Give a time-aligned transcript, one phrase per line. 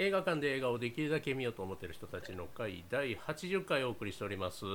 [0.00, 4.64] 映画館で映画をできるだけ見ようと思っている人たちの会第80回お送りしております。
[4.64, 4.72] は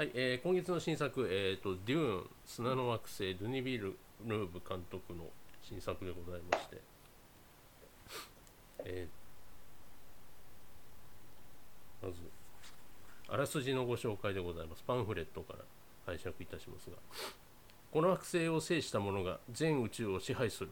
[0.00, 5.26] い、えー今月の新作、えーと、デューン、砂の惑星、ドゥニビル・ヌーブ監督の
[5.62, 6.82] 新作でございまして、
[8.84, 12.18] えーまず、
[13.28, 14.82] あらすじのご紹介でございます。
[14.84, 15.60] パンフレットから
[16.04, 16.96] 拝借いたしますが、
[17.92, 20.70] この惑星を制した者が全宇宙を支配する。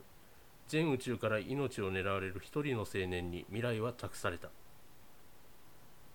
[0.69, 4.49] 全宇宙から命を狙われる一人の青年に未来は託された。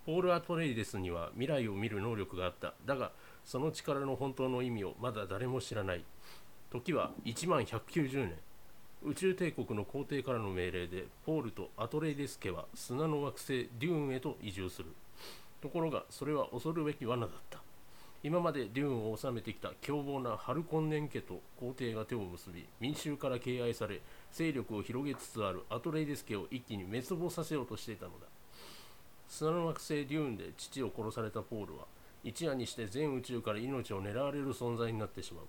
[0.06, 2.74] ポール・アトレイデスには未来を見る能力があった。
[2.86, 3.12] だが、
[3.46, 6.04] その力の本当の意味をまだ誰も知らない。
[6.72, 8.36] 時は1万190年。
[9.04, 14.90] 宇宙帝国の皇帝からの命令で、ポールとアトレイデス家は砂の惑星デューンへと移住する。
[15.62, 17.62] ところが、それは恐るべき罠だった。
[18.22, 24.02] 今までデューンを治めてきた凶暴なハルコンネン家と皇帝が手を結び民衆から敬愛され
[24.32, 28.28] 勢力を広げつつあるアトレイデス家を一気に滅亡させようとしていたのだ。
[29.28, 31.86] 砂の惑星デューンで父を殺されたポールは
[32.24, 35.46] 一夜にして全宇宙から命を狙われる存在になってしまう。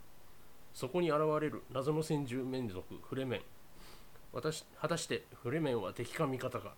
[0.74, 3.41] そこに現れる謎の先住民族フレメン。
[4.32, 6.74] 私果たしてフレメンは敵か味方か。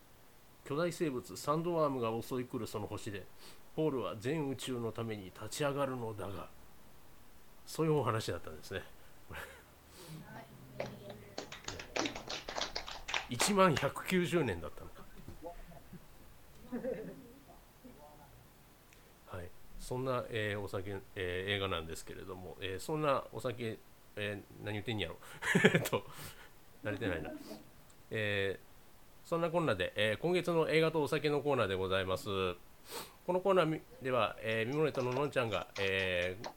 [0.64, 3.26] 巨大生物サンドワームが襲い来るその星で
[3.74, 6.48] ポールは全宇宙のために立ち上がるのだが
[7.66, 8.82] そういうお話だったんですね。
[13.36, 15.02] 1万190年だったのか。
[19.26, 19.50] はい。
[19.78, 23.78] そんな、えーお酒、えー映画なんですけれども、えーそんなお酒、
[24.16, 25.16] えー何言ってんやろ。
[25.74, 26.04] えっと
[26.84, 27.30] 慣れてないな。
[28.10, 28.72] えー
[29.28, 32.26] そんなこんなで、えー今月の映画とお酒のコーナーでございます。
[33.26, 36.50] このコーナーでは、えー、ミモレットののんちゃんが、ええー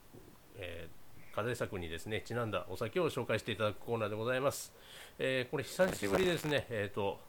[1.35, 4.71] 課題作にですねちなんだお酒を紹介していただくコーナーでございます。
[5.19, 6.65] えーこれ久しぶりですね。
[6.69, 7.19] えー、と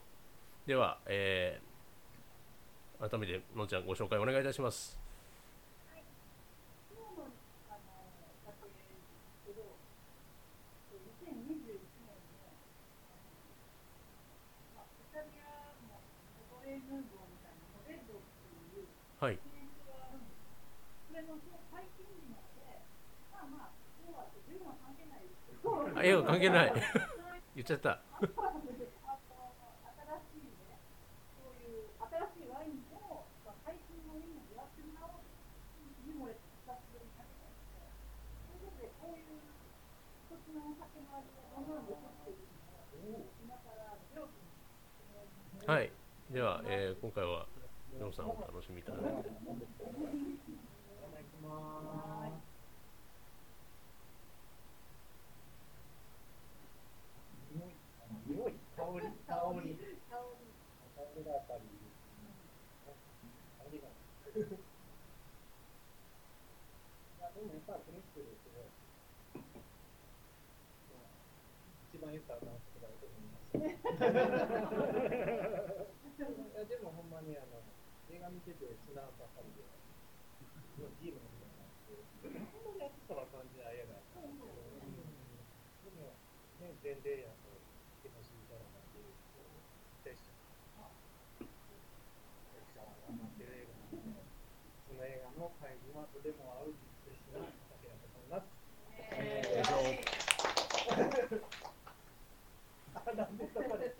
[0.65, 1.67] では、えー
[2.99, 4.97] 改めてのんちゃんご紹介お願いいたします。
[19.19, 19.46] 今日
[25.97, 26.73] あ、いや関係ない。
[27.55, 27.99] 言っちゃった。
[45.65, 45.91] はい。
[46.29, 47.45] では、えー今回は
[47.97, 49.29] りょうさんお楽しみいただいて。
[58.91, 60.47] 匂い、香り、香り。
[60.47, 61.59] 香
[63.71, 63.83] り。
[67.37, 68.65] でもやっぱフレッシュですね。
[71.93, 73.61] 一番言ったらダンスだと思います。
[73.61, 73.77] い
[76.57, 77.61] や、でもほんまにあの、
[78.09, 79.61] 映画見てて砂ばかりで、
[80.97, 81.93] ビールのみたいなって、
[82.57, 84.41] ほんまに暑さは感じない映画だったんで、
[85.93, 86.17] も、
[86.57, 87.53] ね、前例やと、
[88.01, 89.13] 気持ちいいからなっていう、
[90.01, 91.45] テンション。
[91.45, 94.25] テンションが上がってる映画なので、
[94.89, 98.51] その映画の会にはとても合うフレッシュな酒だと思います。
[99.55, 101.47] よいしょ
[102.93, 103.95] あ、なんでそこで。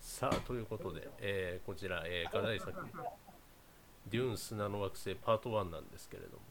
[0.00, 2.72] さあということで、えーこちら、えー課題作
[4.10, 6.42] 「デューン砂の惑星パート1」なんですけれども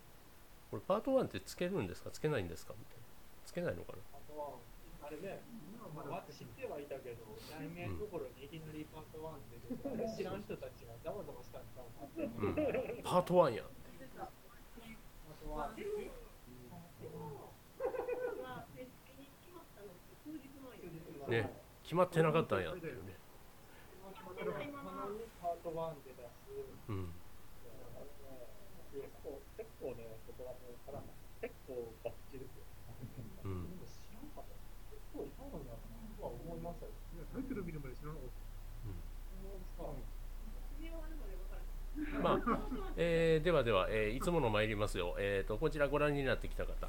[0.71, 2.09] これパート1ってつけるんですか？
[2.11, 2.73] つけないんですか？
[2.77, 3.01] みたいな
[3.45, 3.97] つけないのかな、
[5.07, 5.41] あれね、
[6.05, 12.23] まあ、知ってはいたけど、題名のところにいきなりパート1って出て、あれ知らん人たちがざわざわしたんちゃうかって。
[12.23, 13.03] うん。
[13.03, 13.63] パート1や。
[13.63, 13.69] あ
[15.41, 15.73] とは、
[21.27, 21.49] ね。
[21.83, 23.15] 決まってなかったんやっていうね。
[24.07, 26.51] パート1で出す、
[26.89, 27.11] うん
[28.91, 31.03] 結構、結構ね、ここはもうから
[31.41, 32.63] 結構バッチリですよ。
[33.45, 34.55] うん知らんかった。
[34.89, 35.75] 結構いたのにな
[36.17, 36.91] とは思いましたよ。
[37.33, 38.31] タイトル見るまで知らなかっ
[42.27, 42.59] まあ、
[42.97, 46.87] えーではでは、えーいつもの参りますよ、えー、とこちらご覧になってきた方。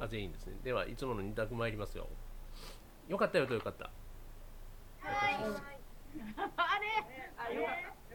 [0.00, 0.54] あ全員ですね。
[0.64, 2.08] ではいつもの2択参りますよ。
[3.08, 3.90] よかったよとよかった。
[5.04, 5.08] あ
[7.48, 7.68] れ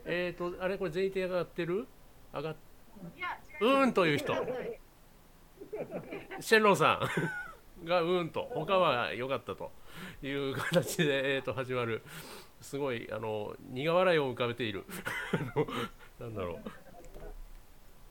[0.05, 1.87] えっ、とあれこれ全員手上がってる？
[2.33, 2.55] 上がっ
[3.61, 3.65] う。
[3.65, 4.33] ーんという人。
[6.39, 6.99] シェンロンさ
[7.83, 7.85] ん。
[7.85, 8.49] がうんと。
[8.53, 9.71] 他は良かったと
[10.23, 12.03] いう形で、えー、と始まる
[12.61, 14.85] すごいあの苦笑いを浮かべている。
[16.19, 16.59] なんだろう。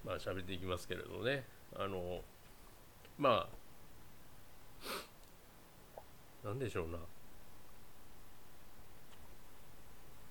[0.04, 1.44] まあ喋っていきますけれどね。
[1.76, 2.22] あの
[3.18, 3.48] ま
[6.44, 6.98] あなんでしょうな。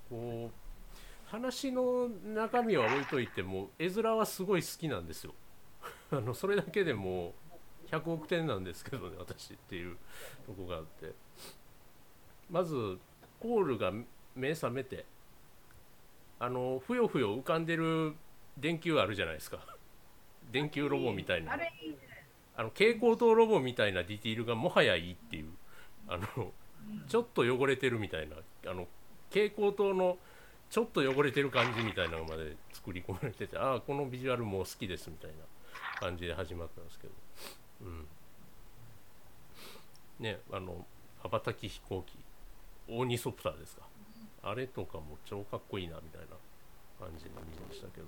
[0.10, 0.68] こう
[1.30, 5.34] 話の中身は置いといても絵面はすごい好きなんですよ。
[6.12, 7.36] あのそれだけでも
[7.88, 9.98] 100億点なんですけどね私っていう
[10.46, 11.14] とこがあって。
[12.50, 12.98] まず
[13.42, 13.92] ポールが
[14.36, 15.06] 目覚めて
[16.40, 18.16] あのふよふよ浮かんでる
[18.58, 19.60] 電球あるじゃないですか。
[20.52, 21.54] 電球ロボみたいな。
[21.54, 25.50] あの蛍光灯ロボみたいなディティールがもはやいいっていう。
[26.08, 26.54] あの
[27.08, 28.38] ちょっと汚れてるみたいな。
[28.66, 28.88] あの
[29.30, 30.18] 蛍光灯の
[30.70, 35.38] ちょっと汚れてる感じみたいなのまで作り込まれててああこのビジュアルもう好きですみたいな
[36.00, 37.14] 感じで始まったんですけど。
[37.82, 38.08] うん。
[40.20, 40.86] ねあの
[41.22, 42.18] 羽ばたき飛行機
[42.90, 43.84] オニソプターですか。
[44.44, 46.28] あれとかも超かっこいいなみたいな
[47.00, 47.36] 感じで見
[47.68, 48.08] ましたけど。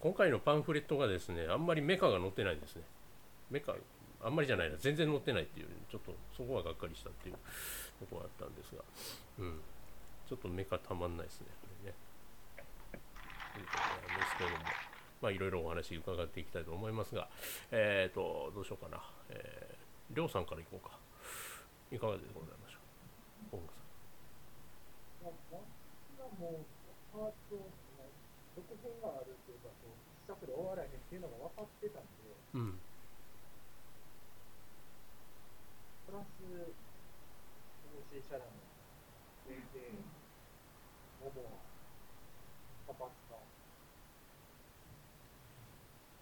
[0.00, 2.82] 今回のパンフレットがですねあんまりメカが載ってないですね。
[3.50, 3.74] メカ
[4.22, 4.76] あんまりじゃないな。
[4.78, 5.66] 全然載ってないっていう。
[5.90, 7.36] ちょっとそこはがっかりしたっていう。
[8.00, 8.82] とこがあったんですが。
[9.38, 9.60] うん。
[10.28, 11.46] ちょっとメカたまんないですね。
[11.60, 11.96] これね。
[13.54, 14.56] ということなんですけども。
[15.22, 17.28] まあいろいろお話伺っていきたいと思いますが。
[17.70, 19.02] えっ、ー、とどうしようかな。
[19.30, 20.98] えー、りょうさんからいこうか。
[21.94, 22.78] いかがでございましょ
[23.54, 23.54] う？
[23.54, 23.62] 本
[28.66, 29.94] 郷さんがあるっていうか、こ
[30.42, 32.08] う終わらへんっていうのが分かってたんで、
[32.54, 32.80] うん
[36.06, 36.26] プラス、
[39.46, 39.82] 全然、
[41.20, 41.42] モモ
[42.88, 43.36] ア、パパスカ。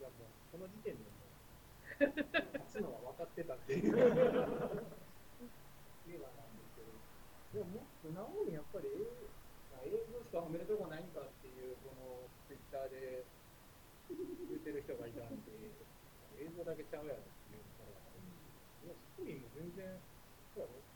[0.00, 1.12] いやもう、この時点でもう、
[2.58, 3.88] 勝つのは分かってたっていう。
[6.12, 6.88] いうのなんですけど、
[7.52, 9.36] でももっと素直にやっぱり英
[9.70, 11.12] 英語しか褒めるとこないん。
[11.12, 13.36] かっていう、このツイッターで
[14.48, 15.42] 言ってる人がいたん。
[15.44, 15.86] で、
[16.30, 18.24] 映像だけちゃうやろっていうのがあるん。
[18.24, 20.00] ですいや、ストーリーも全然、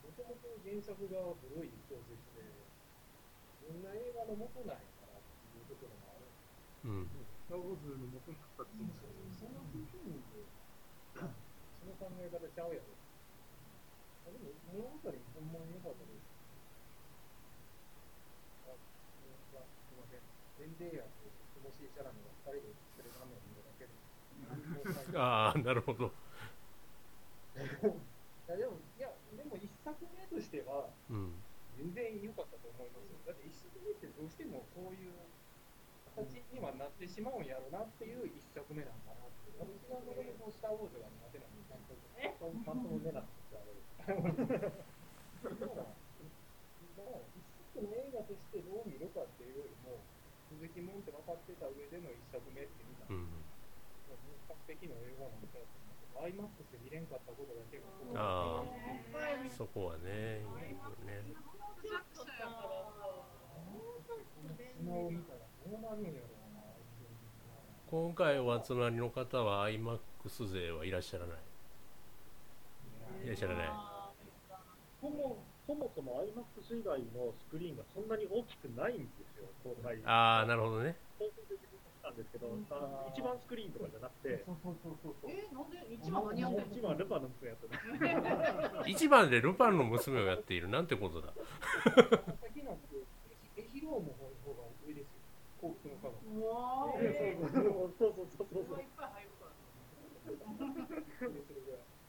[0.02, 2.72] もともと原作が古い小説で、
[3.60, 3.82] みん。
[3.82, 6.32] な映画の元ないからっていうところもあるん。
[6.38, 6.44] で
[6.82, 7.16] うん。
[7.38, 8.94] スター・ウォーズの元になったっていう
[9.30, 10.52] その部分で、
[11.78, 13.02] その考え方ちゃうやろ。
[14.24, 15.52] あでも、物語ほん。
[15.52, 16.36] まに良かったです。
[18.62, 18.76] あ、
[19.06, 20.06] すみま
[20.78, 20.88] せん。
[20.88, 21.08] デンデイヤと
[21.54, 25.18] ティモシー・シャラメが2人で映ってる画面を見るだけで。
[25.18, 26.12] ああなるほど
[27.56, 31.32] いや、でも、いや、でも一作目としては、うん
[31.76, 33.20] 全然良かったと思いますよ。
[33.26, 35.12] だって一作目ってどうしてもこういう
[36.16, 39.52] 形にはなってしまうんやろなっていう一作目なんかなって。
[39.60, 43.76] 私はもともとスター・ウォーズが苦手なんで、ちゃんと、ちゃんと目なんですよ、あれ。
[44.08, 45.84] だから、
[46.96, 47.44] だから一
[47.74, 49.75] 作の映画としてどう見るかっていうより
[50.56, 53.04] も、鈴木もんって分かってた上での一作目って見た。
[53.12, 53.28] ら、うん。
[53.28, 56.24] もう完璧な映画なんだと思う。
[56.24, 57.84] アイマックスで見れんかったことだけが、
[58.16, 58.64] ああ。
[59.52, 61.22] そこはねいいよね
[67.90, 69.98] 今回お集まりの方は iMAX
[70.52, 73.24] 勢はいらっしゃらない？
[73.24, 73.68] いらっしゃらない
[75.66, 79.98] そもそも IMAX 以外のスクリーンがそんなに大きくないんですよ、公開。
[80.04, 81.56] ああなるほどね放送で
[82.16, 82.48] んですけど、
[83.12, 85.30] 一番スクリーンとかじゃなくて、そうそうそうそう。
[85.30, 85.76] え、なんで？
[85.92, 87.66] 一番何やって一番ルパンの娘やった
[88.80, 88.86] の。
[88.88, 92.96] 一番でルパンの娘をやっているなんてことだ先なんて、
[93.58, 95.20] エヒローの方が上ですよ。
[95.60, 96.14] 幸福の科学。
[96.32, 98.66] うわーそうそうそうそう。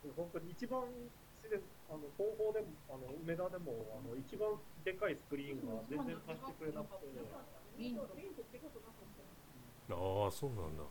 [0.15, 0.83] 本当に一番
[1.87, 7.07] あの東宝でもあの梅田でもあの一番でかいスクリーンが全然貸してくれなくて、
[9.87, 10.83] ああそうなんだ。
[10.83, 10.89] や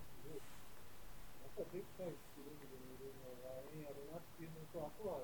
[1.52, 5.20] っぱでっかいスクリーンで見るのがええやろなっていうのと、あとは、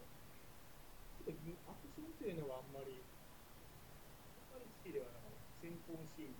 [1.24, 5.64] ちょっとアクションというのがあんまり、あんまり好きではなかった。
[5.64, 6.36] 戦闘シーン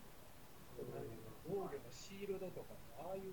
[0.76, 1.00] とか、
[1.48, 3.24] 防御のシールドとか、ああい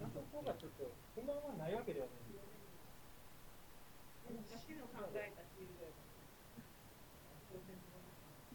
[0.00, 2.23] あそこがちょっと不満はないわけではない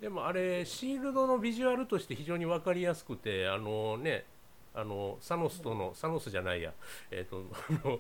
[0.02, 0.10] で。
[0.10, 4.26] もあれシールドのビジュアルとして非常に分かりやすくてあのね
[4.74, 6.74] あのサノスとのサノスじゃないや
[7.12, 7.44] えっ、と
[7.84, 8.00] あの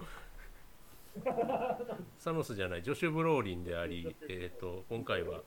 [2.17, 5.41] サノスじゃないジョシュ・ブローリンであり、えー、と今回は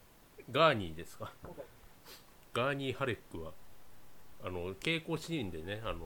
[0.51, 1.33] ガーニーですか？
[2.53, 3.53] ガーニー・ハレックは
[4.45, 6.01] あの稽古シーンでねあの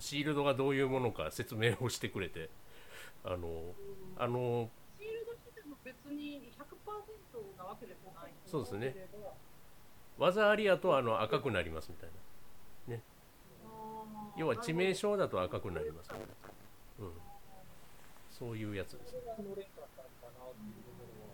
[0.00, 2.48] シールドがどういうものか説明をしてくれて
[3.24, 3.74] あの
[4.18, 8.32] あのシールドしても別に100%なわけでもない。
[8.46, 8.94] そうですね。
[10.18, 12.14] 技ありやとあの赤くなりますみたいな。
[12.94, 14.40] あー。
[14.40, 16.26] 要は致命傷だと赤くなりますみたいな、
[17.00, 17.12] うん、
[18.30, 21.32] そういうやつですそれが乗れんかったのかなっていうところは。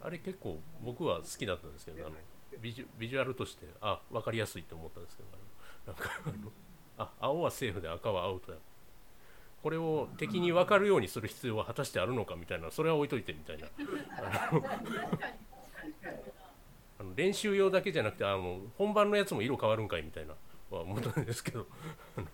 [0.00, 2.14] あれ結構僕は好きだったんですけどあの
[2.62, 6.52] ビジュビジュアルとしてあ分かりやすいと思ったんですけどなんかあの
[6.98, 8.58] あ青はセーフで赤はアウトだ
[9.62, 13.66] これを敵に分かるようにする必要は果たしてあるのかみたいなそれは置いといてみたいな。
[14.16, 14.62] あの
[17.00, 20.34] あの練習用だけじゃなくてあの本番のやつも色変わるんかいみたいな
[20.70, 21.66] は思ったんですけど。
[22.16, 22.26] あの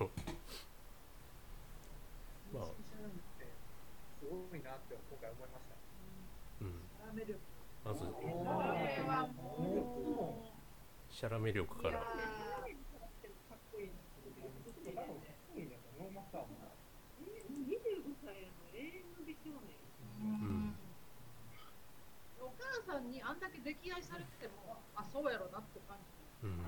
[2.53, 2.65] まあ。
[2.65, 5.75] すごいなって今回思いました。
[6.63, 6.81] うん。
[7.85, 8.05] まず
[11.11, 12.09] シャラメ力からかっ
[13.73, 13.93] こいいな
[14.25, 15.05] 多分かっ
[15.55, 16.65] こいいんだと思いましたもん。
[17.55, 19.79] 25歳の永遠の美少年
[20.21, 20.75] うん
[22.41, 25.99] お母さんにあんだけ溺愛されててもあそうやろなって感
[26.43, 26.63] じうん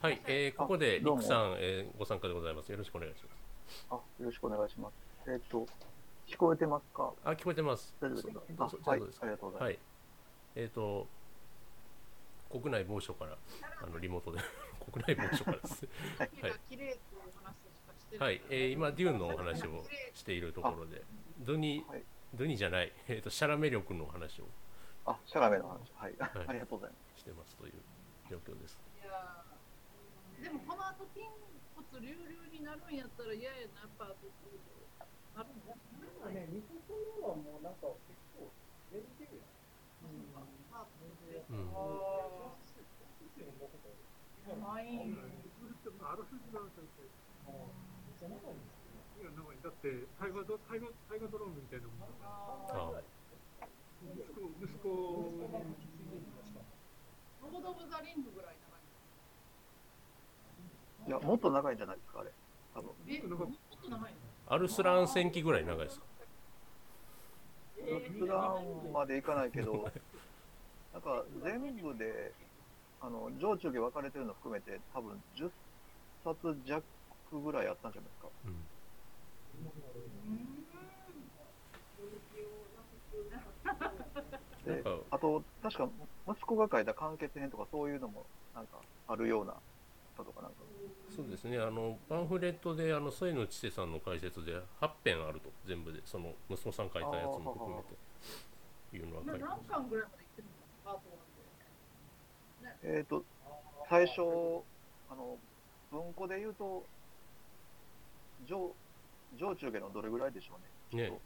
[0.00, 2.72] はい、えーここでリクさん、えーご参加でございます。
[2.72, 3.28] よろしくお願いしま
[3.68, 3.86] す。
[3.90, 5.30] あ、よろしくお願いします。
[5.30, 5.66] えっ、と、
[6.26, 7.12] 聞こえてますか？
[7.22, 7.94] あ、聞こえてます。
[8.00, 8.64] 大丈夫ですか？
[8.86, 9.62] あはい、ありがとうございます。
[9.62, 9.78] はい。
[10.56, 11.06] えっ、と、
[12.50, 13.36] 国内某所から、
[13.82, 14.40] あのリモートで、
[14.90, 15.86] 国内某所からです。
[16.18, 16.30] はい
[18.18, 21.02] はい、えー今、デューンのお話をしているところで、
[21.40, 22.02] ドゥニ、はい
[22.34, 24.48] ドゥニじゃない、 えっ、と、シャラメ力の話を
[25.04, 25.92] あ、シャラメの話。
[25.94, 27.20] はい、はい ありがとうございます。
[27.20, 27.72] してますという
[28.30, 28.78] 状況です。
[29.02, 31.26] いやーでもこの後筋
[31.76, 35.76] 骨隆々になるんやったら嫌やなやっぱなるんや
[36.20, 38.50] まあね、見た目はもうなんか結構
[38.90, 39.42] 出てるよ。
[40.02, 40.32] うん。
[40.32, 40.86] まあ
[41.50, 41.68] うん。
[41.68, 42.62] ああ。
[48.22, 48.71] そうん
[49.62, 49.88] だって
[50.18, 52.12] 大河ド大河大河ドラマみたいなもんだか
[52.74, 52.82] ら。
[52.82, 53.02] あ。
[54.02, 54.88] 息子息子
[57.42, 58.74] ロード・オブ・ザ・リングぐらい長
[61.06, 62.24] いいや、もっと長いんじゃないですか、あ。
[62.24, 62.30] れ。
[62.74, 62.90] 多分。
[63.08, 66.06] えなんかもっと長いのアルスラン戦記ぐらい長いですか。
[68.18, 69.90] 普段までいかないけど、
[70.92, 72.32] なんか全部で、
[73.00, 73.08] あ。
[73.10, 75.50] の、上中下分かれてるの含めて、多分10
[76.24, 76.82] 冊弱
[77.32, 77.72] ぐらいあ。
[77.72, 78.28] ったんじゃないですか。
[78.46, 78.71] うん。
[84.64, 85.88] でなんか、あと、確か、
[86.28, 88.78] 息子が書いた完結編とかそういうのも、なんか、
[89.08, 89.54] あるような、
[90.16, 90.56] だとかなんか。
[91.14, 99.70] そうですね、あのパンフレットであの添野千世さんの解説で8編あると、全部で、その息子さん書いたやつも含めて、いうのは書いてま何す。
[99.70, 100.50] 巻ぐらいまでいってるの
[100.84, 101.00] パート
[102.84, 103.24] えっ、と、
[103.88, 104.20] 最初、
[105.10, 105.36] あの、
[105.90, 106.84] 文庫で言うと、
[108.46, 108.74] 上、
[109.38, 110.58] 上中下のどれぐらいでしょ
[110.92, 111.10] うね。
[111.10, 111.18] ね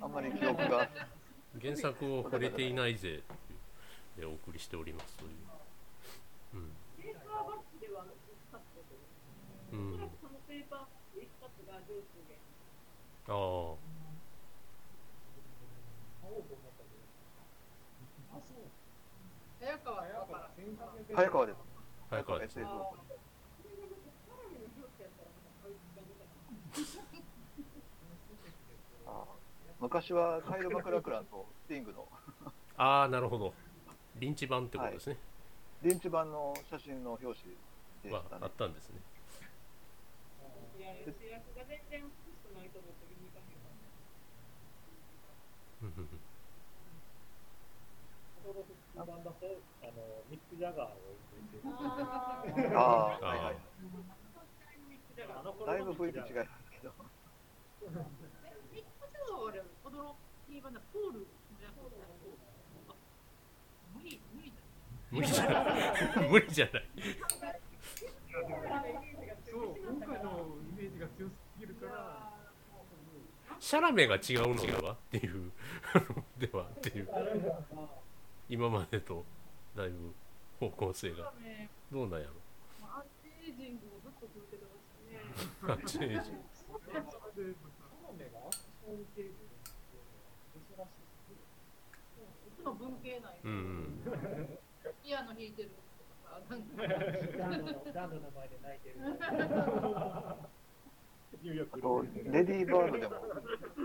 [0.00, 0.88] あんまり記憶が。
[1.60, 3.22] 原作を触れていないぜ
[4.18, 5.30] でお送りしておりますという。
[6.54, 6.70] うん。
[6.98, 8.10] ペーパーバッグでは1
[8.50, 12.38] 冊だけど、うんおそらくそのペーパーバッグ1冊が上中で。
[13.26, 13.78] ああ、
[16.22, 17.06] 買おうと思ったけど。
[18.34, 18.66] あ、そう。
[19.60, 20.50] 早川早川だから。
[20.58, 21.58] 1300早川です。
[22.10, 22.58] 早川です
[29.80, 32.08] 昔はカイド・マクラクランとスティングの
[32.76, 33.54] ああ、なるほど。
[34.16, 35.18] リンチ版ってことですね。
[35.82, 37.56] リンチ版の写真の表紙
[38.02, 38.50] ではしたねあっ。
[38.50, 39.00] たんですね。
[40.78, 43.68] いや、主役が全然美しくないと思って見に行かへんか
[45.82, 46.08] うんうんうん
[48.44, 48.54] 普
[49.06, 49.36] 段だと、
[49.82, 49.92] あの、
[50.30, 50.44] ミック・。
[50.66, 50.70] あ
[52.74, 52.78] あ、
[53.24, 53.56] はいはい。
[55.36, 56.48] あの頃だいぶの雰囲気違います
[65.14, 65.60] 無理、じゃな
[66.24, 66.28] い。
[66.28, 66.84] 無理じゃない。
[69.48, 72.32] そう、今回のイメージが強すぎるから、
[73.60, 75.52] シャラメが違うのではっていう、
[76.36, 77.08] ではっていう、
[78.48, 79.24] 今までと
[79.76, 80.12] だいぶ
[80.58, 82.32] 方向性がね、どうなんやろ。
[82.82, 84.84] アンチエイジングをずっと続けてまし
[85.62, 85.74] たね。
[85.74, 87.54] あチェンジで、カモメ
[89.14, 89.30] 系で
[90.54, 94.58] 珍しいですいつも文系内うんうん。
[95.02, 95.76] ピアノ弾いてると
[96.28, 96.72] かさ、なんか。
[97.92, 98.96] ダンの前で泣いてる。
[101.42, 103.14] ニューヨークあと、レディーバードでも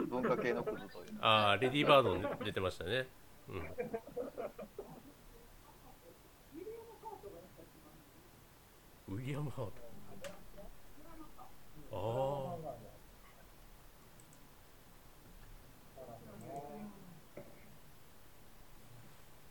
[0.07, 0.77] 文化系のという。
[1.21, 3.07] ああ、レディーバードに出てましたね。
[3.49, 3.63] うん。
[9.09, 9.73] ウィリアム・ハート
[11.91, 11.95] あ
[12.53, 12.69] あ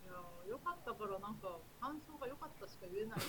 [0.05, 3.17] いやーよかったからなんか感想が良かったしか言えな。
[3.17, 3.25] んか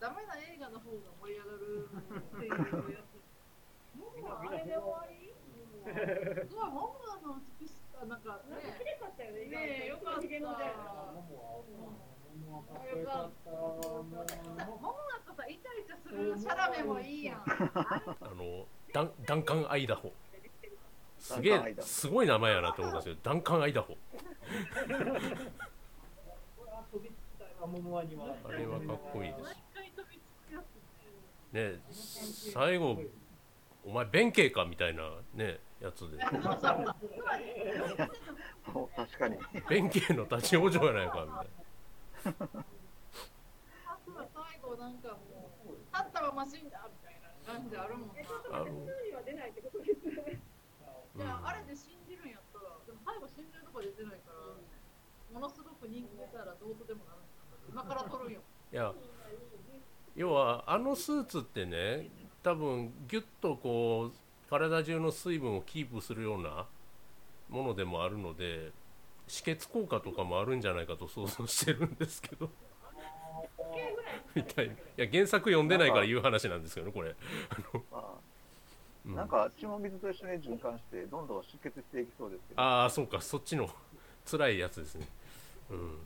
[0.00, 1.90] ダメな映画の方が盛り上がるっ
[2.38, 2.50] ていう
[2.92, 3.16] やつ。
[3.96, 5.32] もうあれで終わり
[5.86, 5.90] す
[6.54, 6.92] ごい本
[7.22, 8.84] 物の美しさなんかなんかね綺。
[8.84, 9.44] 麗かったよね。
[9.46, 10.64] ねえよかったヒゲので
[12.46, 13.50] もうかっこよかった。
[13.50, 13.82] もう
[14.78, 14.94] 本物
[15.26, 17.42] とさイチャイチャするシャラメもいいやん。
[17.46, 17.50] あ
[18.36, 20.12] のダンダンカン・アイダホ
[21.26, 23.96] すげえすごい名前やなと思ったんですけどダンカン・アイダホ。
[28.44, 29.42] あれはかっこいいです
[31.52, 31.70] ね。
[31.72, 31.80] ね
[32.54, 33.02] 最後
[33.84, 35.02] お前弁慶かみたいな
[35.34, 36.40] ねやつで確
[39.18, 39.36] かに。
[39.68, 41.46] 弁慶の立ち往生やないかみたい
[42.30, 42.48] あ
[44.06, 48.14] とは最後なんかもう立ったまま死んだみたいな感じあるもんな。
[51.16, 54.36] いや、あれで信じるんやったら、でも最後信じるとこ出てないから、
[55.32, 57.26] ものすごく人気出たらどうとでもなるん
[57.68, 58.40] 今から撮るんよ。
[58.72, 58.92] いや
[60.14, 62.08] 要はあのスーツってね
[62.42, 66.66] 多分ギュッとこう体中の水分をキープするような
[67.48, 68.72] ものでもあるので
[69.28, 72.48] 止血効果とかもあるんじゃないかと想像してるんですけど。
[74.34, 74.72] みたいな。
[74.72, 77.14] いや原作読んでないから言う話なんですけどねこれ、
[77.92, 77.95] あ
[79.06, 79.14] うん。
[79.14, 82.60] なんか血も水と一緒に循環して、どんどん出血していきそうですけど。
[82.60, 83.20] ああそうか。
[83.20, 83.68] そっちの
[84.24, 85.06] 辛いやつですね。
[85.70, 85.98] うん。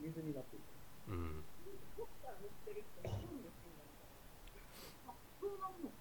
[0.00, 0.62] 水になってる。
[1.08, 1.44] うん。
[5.06, 5.94] あ、そうなのか。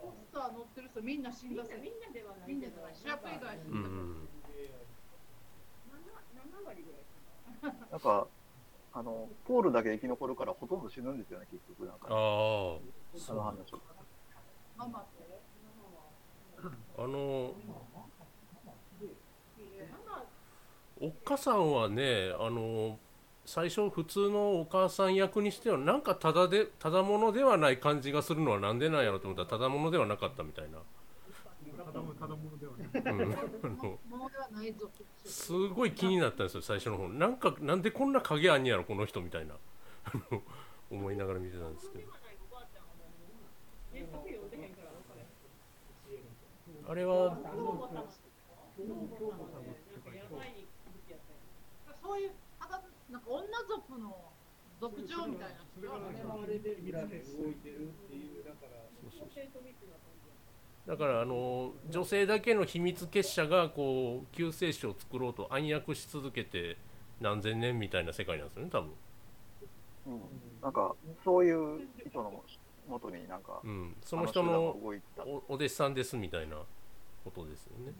[0.00, 1.22] ポスター載ってる人みん。
[1.22, 1.56] な死ん。
[1.56, 2.00] だせみん。
[2.00, 2.60] なではないみん。
[2.62, 2.94] なじゃない。
[2.94, 3.80] 主役以外死うん。
[3.80, 3.82] ん。
[3.82, 4.28] だうん。
[6.36, 7.76] 7割ぐらい。
[7.90, 8.00] なん。
[8.00, 8.26] か、
[8.92, 10.82] あの、ポールだけ生き残るからほとん。
[10.82, 11.18] ど死ぬん。
[11.18, 11.86] ですよね、結局。
[11.86, 11.98] なん。
[11.98, 12.78] か、ああ
[13.18, 13.56] その話。
[14.78, 14.86] あ
[17.06, 17.54] の
[21.00, 22.98] おっかさんはねあの
[23.44, 29.42] 最初普通のお母さん役にしてはなんかただでただものではない感じがするのはなんでなんやろと思った。
[29.44, 30.78] らただものではなかったみたいな。
[35.24, 37.08] すごい気になったんですよ最初の方。
[37.08, 39.54] なんかなんでこんな影あんねやろこの人みたいな。
[40.90, 42.04] 思いながら見てたんですけど
[43.92, 45.22] 原作読んでへんから分かれ
[46.14, 46.26] へん。
[46.88, 47.36] あれは。
[52.02, 54.16] そういう、ただ、なんか女族の
[54.80, 56.44] 族長みたいな人がね。
[56.44, 58.44] あれでミラで動いてるっていう、
[60.86, 66.76] だから、あの女性だけの秘密結社がこう救世主を作ろうと暗躍し続けて
[67.20, 68.92] 何千年みたいな世界なんですよね多分、
[70.06, 70.20] うん。
[70.62, 70.94] なんか、
[71.24, 72.44] そういう意図の
[72.88, 74.76] もとになんか、うん、その人の
[75.48, 76.58] お弟子さんですみたいな
[77.26, 77.92] ことですよね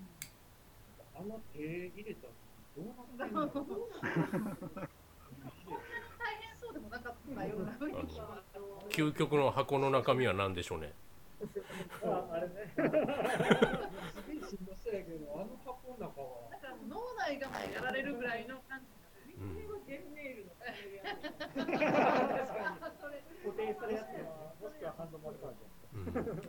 [1.19, 2.33] あの手入れたら
[2.77, 2.93] どうな
[3.27, 3.51] ってんの大
[6.39, 8.41] 変そうでもなかったような雰囲気は。
[8.91, 10.93] 究極の箱の中身は何でしょうね
[12.05, 12.73] ああれね。
[12.77, 12.91] すげえ
[14.49, 16.49] しんどそうやけど、あの箱の中は。
[16.51, 18.87] だから脳内がやられるぐらいの感じ。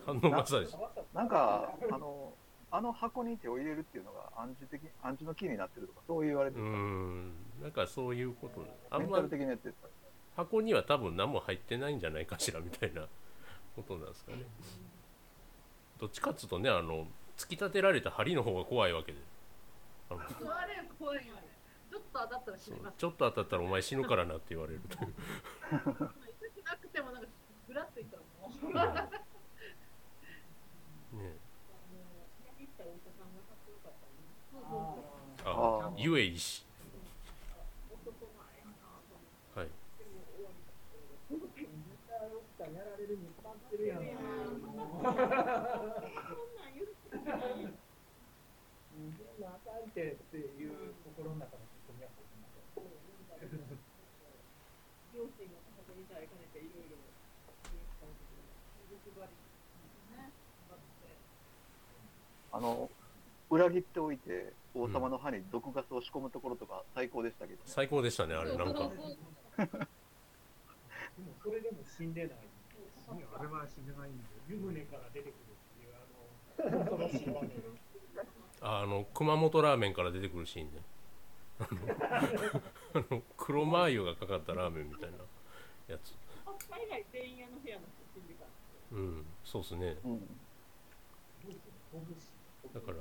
[0.06, 0.74] ハンドマッサージ
[1.14, 2.34] なんか、あの、
[2.70, 7.32] あの箱に手を入れるっていうのが暗示的、暗示のキーになってるとか、そういうあれでうすか、ん。
[7.62, 8.66] なんかそういうこと。
[8.90, 9.88] あんまメンタル的なやつですか
[10.36, 13.08] 箱には多分何も入ってないんじゃないかしらみたいな
[13.76, 14.44] ことなんですかね。
[15.98, 19.20] どっちかっつうとねあの突き立てられた針の方が怖いわけで。
[20.10, 20.20] あの
[21.00, 21.44] 怖いよね。
[21.90, 22.98] ちょっと当たったら死そうにます。
[22.98, 25.14] ちょっと当たったらお前死ぬからなって言われるという。
[25.72, 25.92] 痛く
[26.64, 27.28] なくてもなんか
[27.68, 28.52] ぐらっといったらもう。
[31.18, 31.36] ね
[32.60, 34.06] 行ったお医者さんがかっこよかった
[35.92, 35.97] ね。
[36.08, 36.64] ああーゆえいし
[37.92, 39.70] 男前やなと思ってはい
[42.74, 44.04] やられるに決まってるやん。
[44.04, 45.04] いやーそんなん
[46.76, 47.68] 言ってない。
[47.68, 52.10] うんそんなあかんてっていう心の中のツッコミは
[52.74, 52.90] こう
[55.14, 56.98] 両親の方に対かねていろいろ
[58.90, 59.36] 欲張り
[60.18, 60.32] ね
[60.72, 61.14] 頑張って
[62.54, 62.90] あの、
[63.68, 68.92] 裏切っておいて、王様の歯に毒ガスを仕込むところとか最高でしたけど、最高でしたねあれなんかでも
[71.44, 72.32] それでも死んでない。
[73.10, 74.24] あれは死んでないんで。
[74.48, 77.52] 湯船から出てくるっていう、あの、恐ろしい場面。
[78.60, 80.82] ああの熊本ラーメンから出てくるシーンね
[81.60, 81.68] あ
[82.96, 85.18] のあの黒マー油がかかったラーメンみたいな
[85.88, 86.16] やつ
[86.68, 87.84] 海外全員あの部屋の
[88.16, 88.46] 出身でか
[88.94, 90.20] うんそうっすねうん。
[92.74, 92.98] だから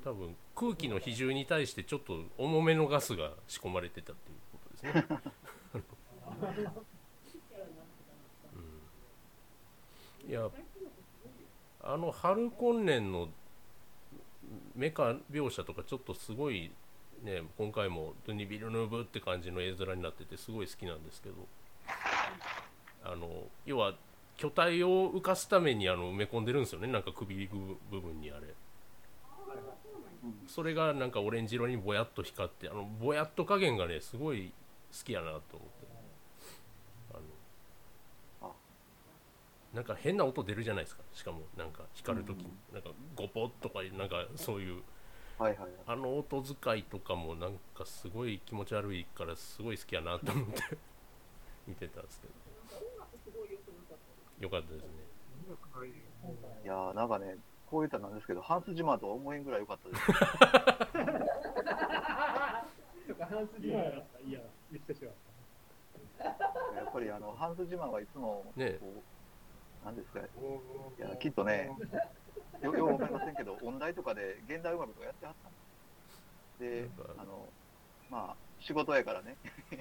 [0.00, 5.06] 多分空気の比重に対してちょっと重めのガスが仕込まれてたっていうことですね、
[10.24, 10.50] うん、いや
[11.82, 13.28] あの春今年の
[14.74, 16.70] メカ描写とかちょっとすごい
[17.22, 21.46] ね今回もドゥニ・ビルヌーブって感じの絵面になっててすごい好きなんですけど。
[23.02, 23.28] あの
[23.64, 23.94] 要は
[24.36, 26.88] 巨体を浮かすためにあの埋め込んでるんですよね。
[26.88, 28.40] なんか首部分にあれ
[30.46, 34.52] それがなんかオレンジ色にぼやっと光ってあのぼやっと加減がねすごい
[34.92, 35.86] 好きやなと思って。
[38.42, 38.44] あ。
[38.44, 38.54] の
[39.74, 41.02] なんか変な音出るじゃないですか。
[41.14, 44.82] しかもなんか光るときに、なんかゴポッとかなんかそういう。
[45.38, 45.70] はいはいはい。
[45.86, 50.78] あの音使いとかもなんかすごい気持ち悪いからすごい好きやなと思って。
[51.66, 52.34] 見てたんですけど。
[54.40, 54.88] よかったですね。
[56.64, 57.36] いやーなんかね、
[57.70, 60.06] こう言ったらなんですけど、ハンス・ジマーとは思えんぐらい良かったです。
[60.06, 60.12] と
[63.14, 64.18] か、ハンス・ジマーだった。
[64.28, 64.40] いや、
[64.72, 65.12] 言ってしまっ
[66.18, 66.24] た。
[66.24, 66.32] や
[66.84, 68.86] っぱりあの、ハンス・ジマーはいつも、こねう、
[69.84, 70.24] なんですか、い
[70.98, 71.70] や、きっとね、
[72.60, 75.52] よよくわかりませんけど、音大とかで現代音楽とかやってはったん
[76.58, 77.48] であの、
[78.10, 79.36] まあ、仕事やからね、
[79.72, 79.76] い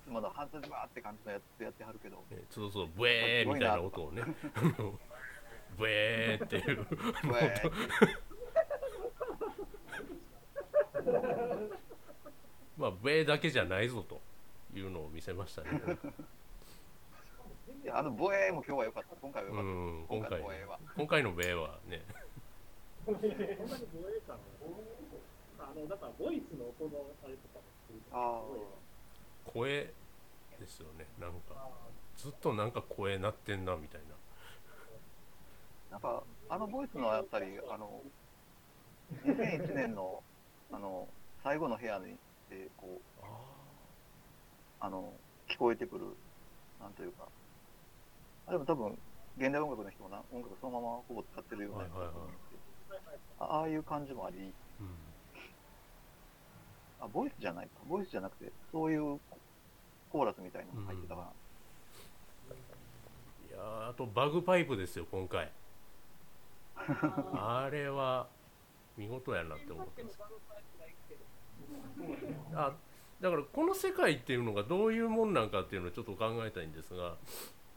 [0.00, 4.22] つものハンス・ジマーって感じのやつやってはるけど、ねそうそうブエーみたいな音をね
[5.76, 6.86] ブエーっていう。
[12.76, 14.20] まあブエーだけじゃないぞと
[14.76, 15.68] いうのを見せましたね。
[17.92, 19.16] あの、ボエーも今日は良かった。
[19.20, 19.70] 今回は良うかった。
[19.70, 20.78] ん今回今回のボエーは。
[20.96, 22.02] 今回のブエーはね。
[23.04, 24.36] こんなに防衛感
[25.58, 27.60] あの、なんか、ボイスの音のあれとか
[29.44, 29.92] 声
[30.58, 31.68] ですよねなんか。
[32.16, 34.13] ずっとなんか声鳴ってんなみたいな
[35.94, 38.02] なんか、あのボイスのあたり、あの、
[39.24, 40.24] 2001年の、
[40.72, 41.06] あの、
[41.44, 42.18] 最後の部屋に、
[42.50, 43.22] で、こう、
[44.80, 45.14] あの、
[45.48, 46.06] 聞こえてくる、
[46.80, 47.28] なんというか、
[48.48, 48.98] あでも多分、
[49.38, 52.62] 現代音楽の人もな音楽そのままほぼ使ってるようなやつだと思うんですけど、
[53.38, 54.98] あああいう感じもあり、うん。
[56.98, 59.20] あ、ボイスじゃないか、ボイスじゃなくて、そういう
[60.10, 61.26] コーラスみたいなのが入ってたかな。
[63.48, 65.52] いやーあとバグパイプですよ今回
[66.76, 68.26] あれは
[68.96, 70.18] 見事やなって思ってます
[72.54, 72.72] あ
[73.20, 77.14] だからこの世界っていうのがどういうもんなんかっていうのをちょっと考えたいんですが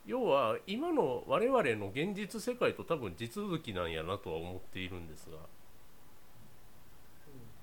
[0.06, 5.38] 要は今の我々の現実世界と多分地続きなんやなとは思っているんですが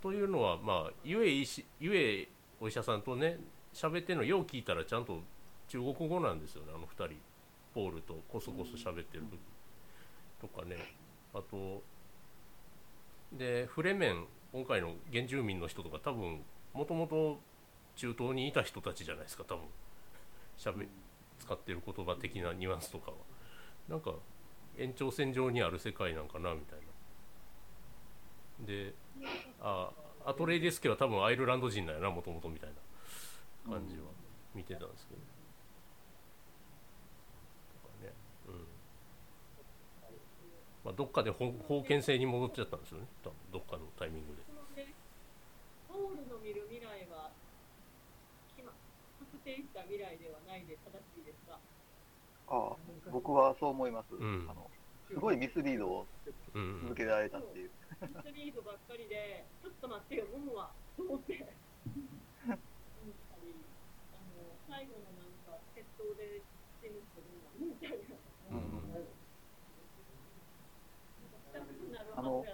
[0.02, 2.28] というのはまあゆえ医師ゆえ
[2.60, 3.38] お医者さんとね
[3.72, 5.22] 喋ってるのよう聞いたらちゃんと
[5.68, 7.16] 中国語なんですよねあの2人。
[7.74, 9.38] ポールとコソコソ喋ってる時。
[10.40, 10.76] とかね。
[11.34, 11.82] あと
[13.32, 16.42] でフレメン今回の原住民の人とか多分
[16.72, 17.40] もともと
[17.96, 19.64] 中東にいた人たちじゃないですか多分。
[20.56, 20.86] しゃべ
[21.40, 23.16] 使ってる言葉的なニュアンスとかは。
[23.88, 24.12] なんか
[24.78, 28.66] 延長線上にある世界なんかなみたいな。
[28.66, 28.94] で
[29.60, 29.90] あ
[30.24, 32.70] アトレイデスケは多分アイルランド人なんやなもともとみたい
[33.66, 34.04] な感じは
[34.54, 35.20] 見てたんですけど、
[37.82, 38.12] とかね
[38.46, 38.66] うん
[40.84, 44.42] まあどっかで封封建制に戻っちゃったんですよね多分どっかのタイミングで
[45.88, 47.30] ポールの見る未来は、
[48.58, 51.56] 確定した未来ではないで正しいですか？
[52.50, 52.76] ああ、
[53.12, 54.12] 僕はそう思います。
[54.18, 54.68] んあの
[55.08, 56.06] すごいミスリードを
[56.54, 57.70] うんうん続けられたっていう。
[58.02, 61.46] ミスリードばっかりで、ちょっと待ってよ、モムは、と思って。
[62.44, 62.58] あの、
[64.68, 66.42] 最後のなんか、決闘で
[66.82, 68.58] 死ぬ人もみたいな。
[68.58, 69.06] うん
[71.54, 72.46] したくなるはずやったのに。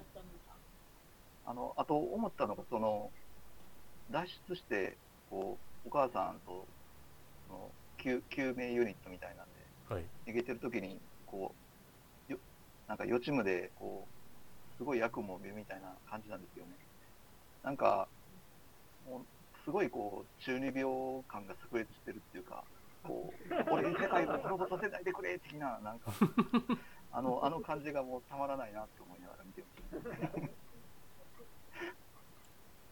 [1.47, 3.11] あの、あと思ったのが、その、
[4.11, 4.97] 脱出して、
[5.31, 6.67] こう、お母さんと、
[7.47, 11.55] その救救命ユニットみたいなんで、はい逃げてる時に、こ
[12.29, 12.39] う、よ
[12.87, 16.73] なんか予知夢で、こう、すごい悪夢を見るみたいな感じなんですよね。
[17.63, 18.09] なんか、
[19.07, 19.21] もう、
[19.65, 20.85] すごいこう、中二病
[21.29, 22.65] 感が炸裂してるっていうか、
[23.03, 26.13] こう、俺に世界を滅ぼさせないでくれ的な、なんか、
[27.13, 29.83] あの、あの感じがもうたまらないなって思いながら見てまし
[30.33, 30.39] た。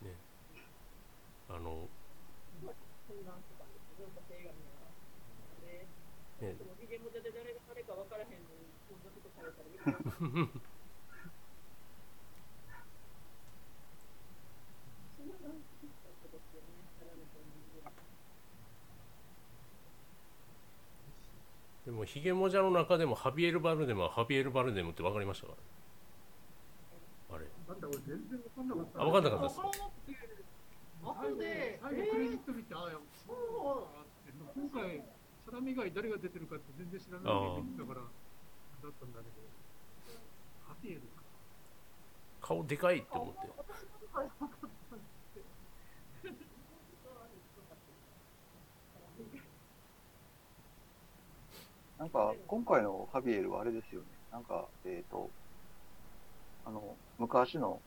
[0.04, 0.14] ね。
[1.48, 1.88] あの
[6.40, 10.12] ね でも、ヒゲモテで誰が誰か分からへんのに、こんなことされたらびっくりした。
[15.18, 15.50] そんな感
[15.82, 16.68] じだったですよね、
[17.00, 17.90] やられた人間
[21.84, 25.52] でもヒゲモジャの中でもハビエル・バルデムはハビエル・バルデムって分かりましたか
[27.30, 29.02] あれなんだ俺全然わかんなかった。
[29.02, 32.90] あ分かんなかったです後で最後クレジット見て、ああ、
[33.28, 33.36] そう
[33.92, 35.04] あって今回、
[35.44, 38.08] サラミ以外誰が出てるかって全然知らないで見てたから、だ
[38.88, 39.36] ったんだけど、
[40.66, 41.22] ハピエルか。
[42.40, 44.58] 顔でかいって思って私も分からなかっ
[44.90, 45.44] たんですよ
[51.98, 54.06] なんか、今回のハビエルはあれですよね。
[54.30, 55.30] なんか、えっ、と、
[56.64, 57.82] あの、昔の、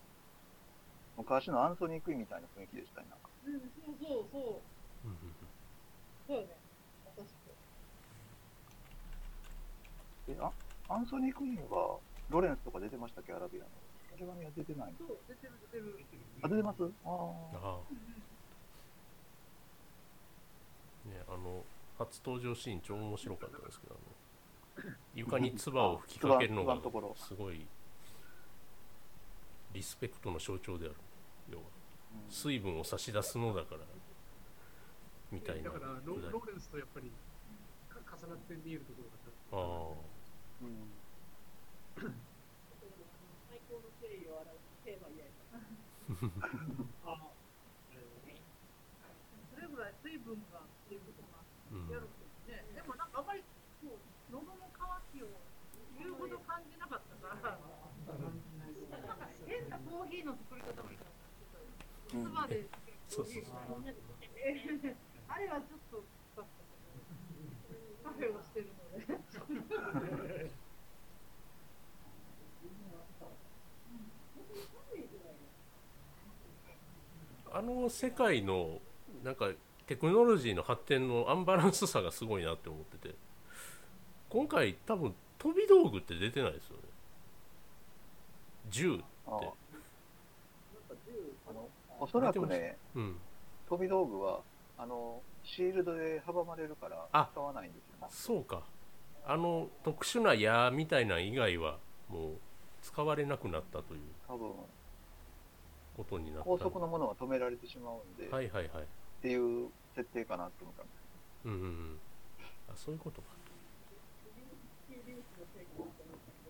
[1.15, 3.07] 昔のアンソニー・クイーンみたいな雰囲気でしたね。
[3.09, 4.63] なんかうんそうそうそ
[5.05, 5.17] ううんうん
[6.27, 6.55] そうよね
[10.27, 10.51] えあ
[10.93, 13.69] アンソニー・クイーンは、ロレンスとか出てましたっけ、アラビアの。
[14.17, 14.95] アラビアには出てない。
[14.99, 15.95] そう出てる出てる
[16.43, 16.83] あ、出てます？
[16.83, 17.15] あ
[17.55, 17.79] あ
[21.07, 21.63] ねあの
[22.05, 26.77] 初登場シーン超面白かったんですけどあの床に唾を吹きかけるのが
[27.15, 27.65] すごい
[29.73, 30.95] リスペクトの象徴である。
[31.51, 31.63] 要は
[32.13, 32.31] うん。
[32.31, 33.81] 水分を差し出すのだから
[35.31, 35.69] みたいな。
[35.71, 37.11] だからロ、ローレンスとやっぱり
[37.87, 39.95] か重なって見えるところがああ。
[40.63, 40.91] うん
[43.49, 45.31] 最高の敬意を表すテーマ以外
[47.05, 47.31] あ
[49.53, 51.39] それぐらい水分がっていうことが
[51.71, 53.43] うんやるけどね、でもなんかあんまり
[53.79, 54.83] こう喉の渇
[55.15, 55.27] きを
[55.99, 61.11] 言うほど感じなかったから、なんか変なコーヒーの作り方みたいな
[62.13, 62.65] うん唾で
[63.07, 63.43] そうそう。
[65.27, 66.03] あれはちょっと
[68.03, 70.51] カフェをしてるので。
[77.53, 78.79] あの世界の
[79.25, 79.49] なんか
[79.85, 83.15] テクノロジーの発展のアンバランスさがすごいなって思ってて。
[84.29, 86.83] 今回多分飛び道具って出てないですよね。
[88.69, 89.03] 銃って。
[89.27, 89.35] ああ
[91.49, 91.67] あの
[92.01, 93.15] おそらくね、うん。
[93.69, 94.41] 飛び道具は、
[94.77, 98.07] あの、シールドで阻まれるからあ使わないんですよ。
[98.09, 98.63] そうか。
[99.23, 101.77] あの特殊な矢みたいな以外は
[102.09, 102.37] もう
[102.81, 104.51] 使われなくなったという多分、
[105.95, 106.43] ことになった。
[106.43, 108.87] 高速のものは止められてしまうんで、っはいはいはい。
[109.21, 109.35] てい
[109.65, 110.95] う設定かなって思ったんです。
[111.45, 111.99] うんうんうん。
[112.67, 113.27] あそういうことか。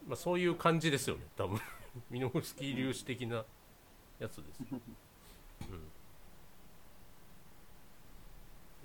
[0.08, 1.24] まあそういう感じですよね。
[1.36, 1.60] 多分。
[2.10, 3.44] ミノフスキー粒子的な
[4.20, 4.82] やつですうんい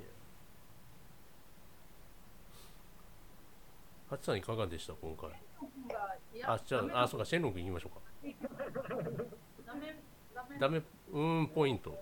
[0.00, 0.06] や
[4.08, 5.30] ハチさんいかがでした今回？
[6.44, 8.00] あじゃああそうかシェンロン君行きましょうか。
[9.66, 9.96] ダメ
[10.34, 11.90] ダメダメうーんポイント。
[11.90, 11.92] い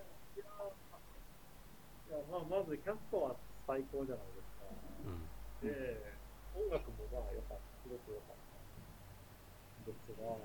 [0.41, 3.35] やまあ、まずキャストは
[3.67, 4.67] 最高じゃないですか。
[5.07, 5.69] うん。
[5.69, 6.15] で、
[6.55, 8.37] 音楽もまあ良かった、すごく良かっ
[9.87, 9.91] た。
[9.91, 10.39] ですが、うん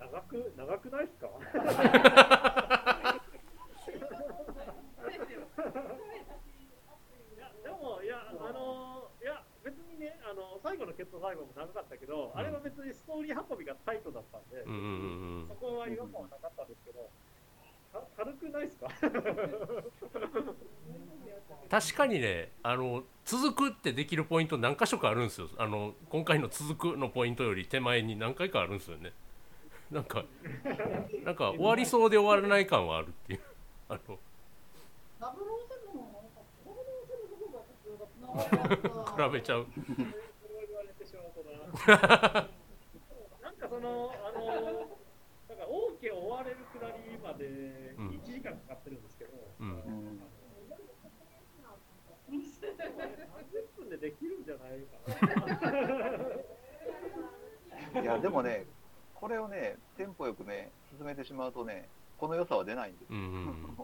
[0.00, 1.28] 長く、長くないですか
[6.40, 10.32] いや、でも、いや、あのいや、別にね、あ
[11.04, 14.84] の、最後の決闘最後も長かったけど、あれは別にストーリー運びがタイトだったんで、うんうんうん
[15.42, 15.48] うん。
[15.48, 17.08] そこは違和感はなかったんですけど、
[17.92, 18.88] か軽くないですか？
[21.70, 25.48] 確かにねあの続くってできるポイント何箇所かあるんですよ。
[25.56, 29.12] あの今回の続くのポイントより手前に何回かあるんですよね。
[29.90, 30.24] なんか
[31.24, 33.40] なんか終わりそうで終わらない感はあるっていう。
[33.88, 34.18] あの。
[38.30, 39.66] 比べちゃう
[41.86, 42.50] な。
[43.42, 44.46] なんかその、あの、
[45.48, 49.30] なんか、王家終われるくだりまでうん1時間かかってるんですけど、
[49.60, 50.20] うんうん
[52.30, 54.98] 30分でできるんじゃないか
[57.94, 58.02] な。
[58.02, 58.66] いや、でもね、
[59.14, 63.76] これをね、テンポよくね、進めてしまうとね、この良さは出ないんですうんうん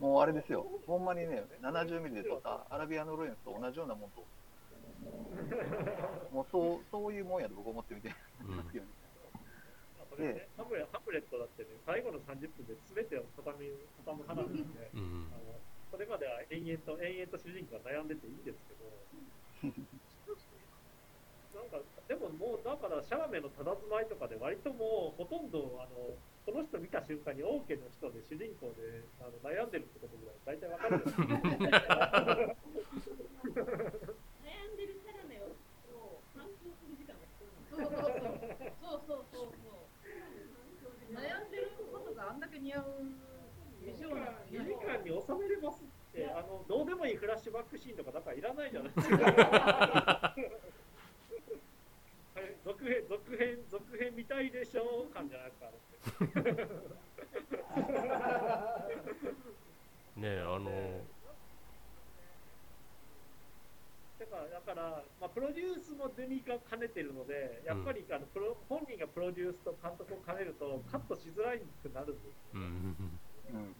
[0.00, 4.24] もうあれですよ、ほんまにね、70ミリで撮ったアラビアのロレンスと同じようなもんと、
[6.32, 8.90] もうそうそういうもんやと僕思ってみてますけどね。
[10.08, 13.70] それね、ハムレハムレットだってね、最後の30分で全てを畳み
[14.02, 15.58] 畳む話なんで、うんうんあの
[15.90, 18.84] それまでは延々と延々と主人公が悩んでていいんですけど、
[21.56, 26.12] なんか、でももう、だから、シャラメの佇まいとかで、割ともう、ほとんど、あの、
[26.44, 31.96] この人見た瞬間に、王家の人で主人公であの悩んでるってことぐらい、大体わかるじゃないですか。
[34.44, 35.56] 悩んでるキャラメを
[36.36, 39.88] 反抗する時間が必要なのそうそうそうそうそうそう
[41.12, 42.84] 悩んでることがあんだけ似合う
[43.84, 49.16] 美少年2時間に収めれますって、あの、どうでもいいフラッシュバックシーンとかだからいらないじゃないですか。
[52.36, 55.70] はい続編、続編、続編見たいでしょう感じゃないですか。
[60.16, 61.00] ねえあの
[64.18, 72.36] だから、だから、まあ、プロデュースもデミが兼ねてるので、やっぱり、あのプロ本人がプロデュースと監督を兼ねると、カットしづらいくなるんです。
[72.52, 73.74] うんうん。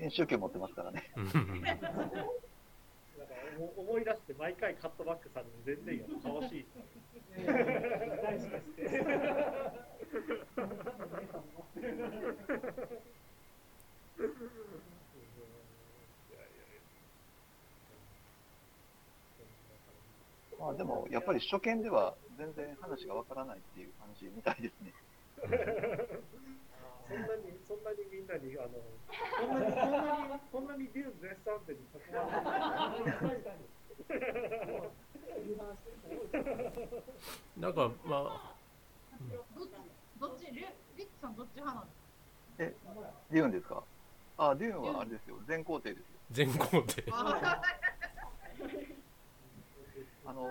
[0.00, 1.12] 編集権持ってますからね。
[1.14, 1.26] うん。
[1.26, 1.36] か
[3.76, 6.64] 思い出して、毎回カットバックされるの全然や楽しい。
[7.36, 7.44] 大
[8.38, 8.94] 好きです。
[20.58, 24.94] まあでも、やっぱり初見では全然話がわからないっていう感じみたいですね。
[27.10, 28.78] そんなに、そんなにみんなに、あの、
[29.34, 32.22] そんなに、そんなに、そんなにデューン絶賛点に囲ま
[33.26, 33.50] れて
[37.58, 38.54] なんかまあ
[39.56, 39.70] どっち
[40.20, 41.86] どっちリュリックさんどっち派なの？
[42.58, 43.82] デューンですか？
[44.38, 45.36] あ、デューンはあれですよ。
[45.46, 46.04] 全工程ですよ。
[46.30, 47.60] 全工程あ
[50.26, 50.48] あの、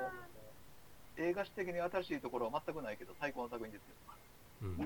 [1.18, 3.96] 映画史的に新しいところは全くないけど、最高の作品ですよ。
[4.64, 4.78] うん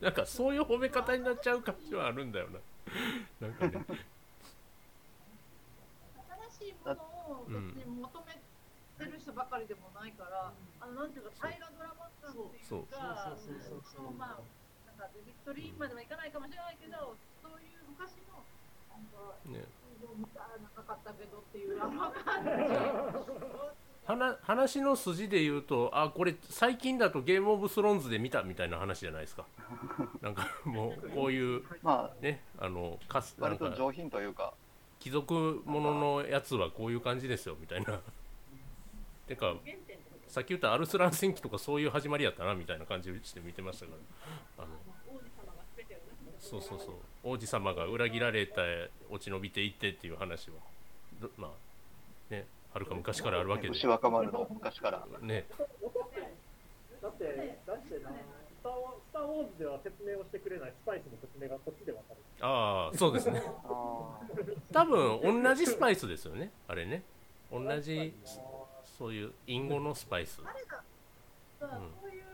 [0.00, 3.48] なんかそういう褒め方になっちゃう感じはあるんだよな。
[3.48, 3.84] なんかね。
[6.58, 8.36] 新しいものを別に求め
[9.04, 12.84] てる人ばかりでもないから、あのなんていうか大河ドラマ感っていうか、そう。
[12.84, 14.12] そうそうそうそう。
[14.12, 14.44] まあ
[14.86, 18.44] なんかデビッド・リーンまではいかないかもしれないけど、そういう昔の
[18.92, 19.64] なんかね。
[20.16, 22.50] 見たなかったけどっていうあの感じ。
[24.06, 29.44] 話話の筋で言うとあこれ最近だとゲームオブスローンズで見たみたいな話じゃないですか。
[30.22, 34.54] なんかもうこういうまねあのかす割と上品というか、
[35.00, 38.00] 貴族もののやつはこういう感じですよみたいな。
[39.26, 39.56] てか
[40.28, 43.92] さっき言ったアルスラン戦記とかそういう始まりやったなみたいな感じして見てましたか
[44.58, 44.64] ら。
[44.64, 44.74] あの
[46.38, 46.94] そうそうそう。
[47.24, 50.58] 王子様が裏切られて落ち延びていってっていう話は。
[51.20, 51.56] どまあね
[52.76, 53.70] はるか昔からあるわけで。
[53.70, 55.06] 牛若丸の昔から。
[55.22, 55.46] ね。
[57.00, 62.20] だって、だってな、スターウォースター・ウォーズでは説明をしてくれないスパイスの説明がこっちでわかる。
[62.42, 63.40] ああそうですね。
[63.64, 64.20] あ
[64.72, 66.50] 多分同じスパイスですよね。
[66.68, 67.02] あれね。
[67.50, 68.12] 同じ
[68.84, 70.42] そういう隠語のスパイス。
[70.44, 70.82] あれが
[71.58, 72.26] さ、うんそういう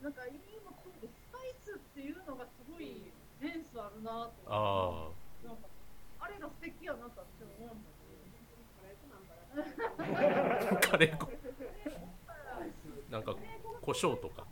[0.00, 3.02] なんか意味もそうでスパイスっていうのがすごい
[3.42, 5.10] センスあるなとあ
[5.42, 5.66] なんか
[6.20, 7.97] あれが素敵やなとって思うんだあ
[10.80, 11.30] カレー粉。
[13.10, 13.34] なんか
[13.80, 14.44] 胡椒とか。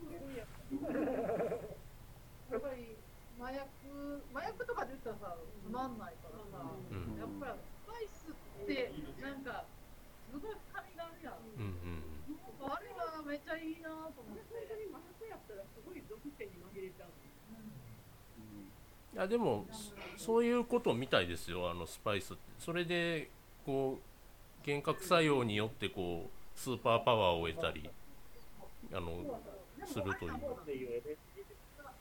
[2.50, 2.96] やっぱり
[3.38, 3.66] 麻薬
[4.32, 7.18] 麻薬とかで言ったらさつまんないからさ、うん。
[7.18, 9.64] やっぱりスパイスってなんか
[10.32, 12.70] すごい深みがあるやん、うんうん。
[12.70, 14.46] あれがめっちゃいいなと思って。
[14.90, 17.08] 麻薬やったらすごい属性に紛れちゃう。
[19.12, 19.66] ーいやでも
[20.16, 21.70] そそういうことみたいですよ。
[21.70, 22.42] あのスパイスって。
[22.58, 23.30] それで
[23.64, 24.15] こう
[24.66, 27.88] 幻覚作用によってこうスーパーパワーを得たり
[28.92, 29.40] あの
[29.86, 30.32] するという。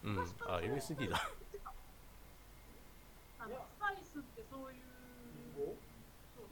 [0.03, 0.19] うん。
[0.47, 1.29] あ LSD だ
[3.39, 4.81] あのスパイスってそういう。
[5.55, 5.75] そう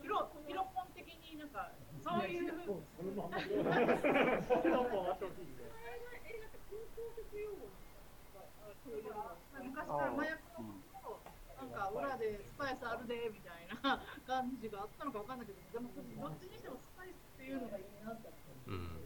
[0.01, 1.71] ヒロヒロポン的になんか。
[9.63, 13.52] 昔から麻薬のことなんか裏でスパイスあるでみたいな
[13.83, 18.31] 感じがあったのかわかんないけどでもどっちにしてもスパイスっていうのがいいなって
[18.67, 19.03] うん。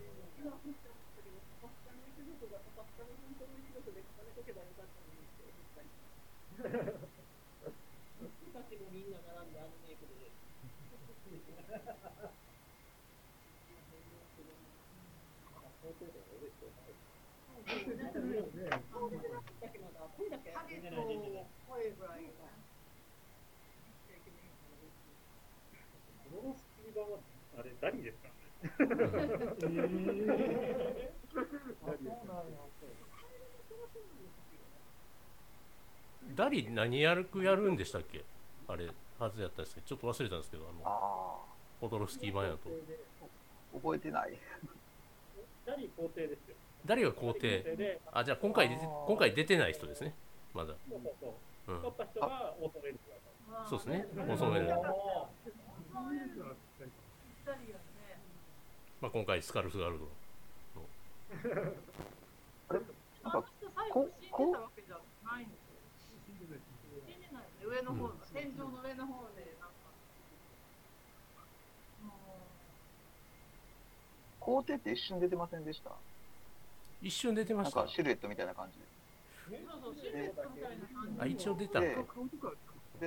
[20.68, 21.00] 影と
[21.68, 22.52] 声ぐらいが
[26.28, 27.20] このスキーバは、
[27.58, 28.18] あれ、ダリです
[28.78, 29.28] からね。
[36.36, 38.24] ダリ何やるくやるんでしたっけ？
[38.68, 41.38] あれはずやったんですけどちょっと忘れたんですけどあのあ
[41.80, 42.70] ポドロフスキー版やと。
[42.70, 42.74] ー、
[43.82, 44.38] 覚えてない。
[45.66, 46.56] ダリ皇帝ですよ。
[46.86, 50.14] ダリが皇帝で、あじゃあ今回出て今回出てない人ですね。
[50.54, 50.74] まだ。
[50.90, 51.28] そうそうそ
[51.74, 51.76] う。
[51.76, 51.82] うん。
[51.82, 52.94] 取った人がオートメ
[53.68, 54.06] そうですね。
[54.30, 54.82] 遅める、そう
[59.00, 60.12] まあ、今回スカルスガルドの。
[62.70, 62.80] あれ？
[63.24, 63.44] なんか
[63.92, 64.12] こ、うん、
[74.40, 75.92] 皇帝って一瞬出てませんでした？
[77.02, 77.88] 一瞬出てました。
[77.88, 78.80] シルエットみたいな感じ。
[80.12, 80.34] で。
[81.20, 82.04] あ一応出たで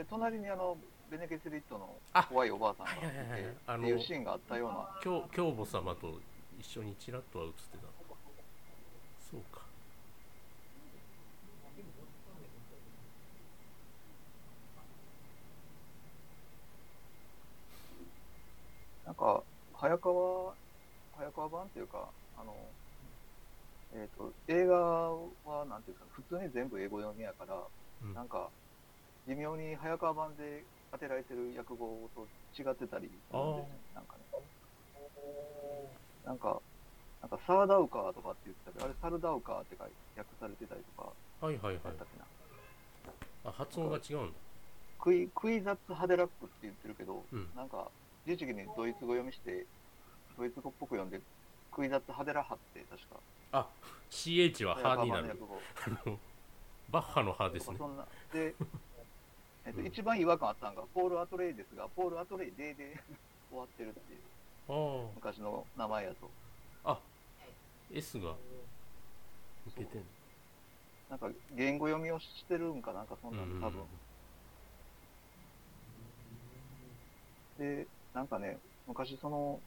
[0.08, 0.76] 隣にあの
[1.10, 6.20] ベネゲセリットのあ怖いおばあさんがいて、っていうシーンがあったような、京京母様と
[6.60, 7.84] 一緒にちらっとは映ってた。
[9.28, 9.62] そうか。
[19.04, 19.42] なんか、
[19.74, 20.54] 早川、
[21.16, 22.08] 早川版っていうか、
[22.38, 22.54] あの、
[23.94, 27.56] えっ、と、映画は、なんていうか、普通に全部英語読みやから、
[28.04, 28.14] うん。
[28.14, 28.48] なんか、
[29.26, 32.26] 微妙に早川版で当てられてる訳語と
[32.60, 33.68] 違ってたりするんですよね。
[33.94, 34.22] なんかね。
[36.24, 36.60] なんか、
[37.20, 42.24] なんか、サーダウカーとかって言ってたけど、あれ、サルダウカーって訳されてたりとか、はいはいはいやったっけな。
[43.44, 44.34] あ発音が違うんだ
[45.00, 47.88] クイクイザッツ・ハデラックって言ってるけど、うんなんか、
[48.26, 49.66] 律儀にドイツ語読みして、
[50.36, 51.20] ドイツ語っぽく読んで、
[51.72, 53.16] クイザッツ・ハデラハって確か、
[53.52, 53.66] あ
[54.10, 55.36] CH は歯になる
[56.90, 58.04] バッハの歯ですねそんな。
[58.32, 58.54] で、
[59.66, 62.96] えっと、うん一番違和感あったのが、ポール・アトレイですが、ポール・アトレイデーで
[63.50, 64.20] 終わってるっていう、
[64.68, 66.30] あ昔の名前やと。
[66.84, 67.00] ああ
[67.92, 68.36] S が
[69.66, 70.04] 抜けてんの。
[71.10, 73.84] なんか、言語読みをしてるんかなんかそんなの多分。
[77.58, 79.60] で、なんかね、昔その、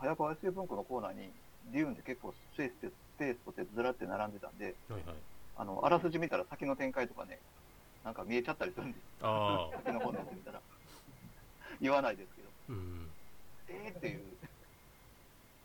[0.00, 1.30] 早川 SF 文庫のコーナーに、
[1.72, 5.16] デューンで結構スペースって、スペースとってずらって並んでたんで、はいはい。
[5.56, 7.38] あの、あらすじ見たら先の展開とかね、
[8.04, 10.60] なんか見えちゃったりするんですああ先の方のやつ見たら。
[11.80, 13.10] 言わないですけど、うん。
[13.68, 14.20] えーっていう。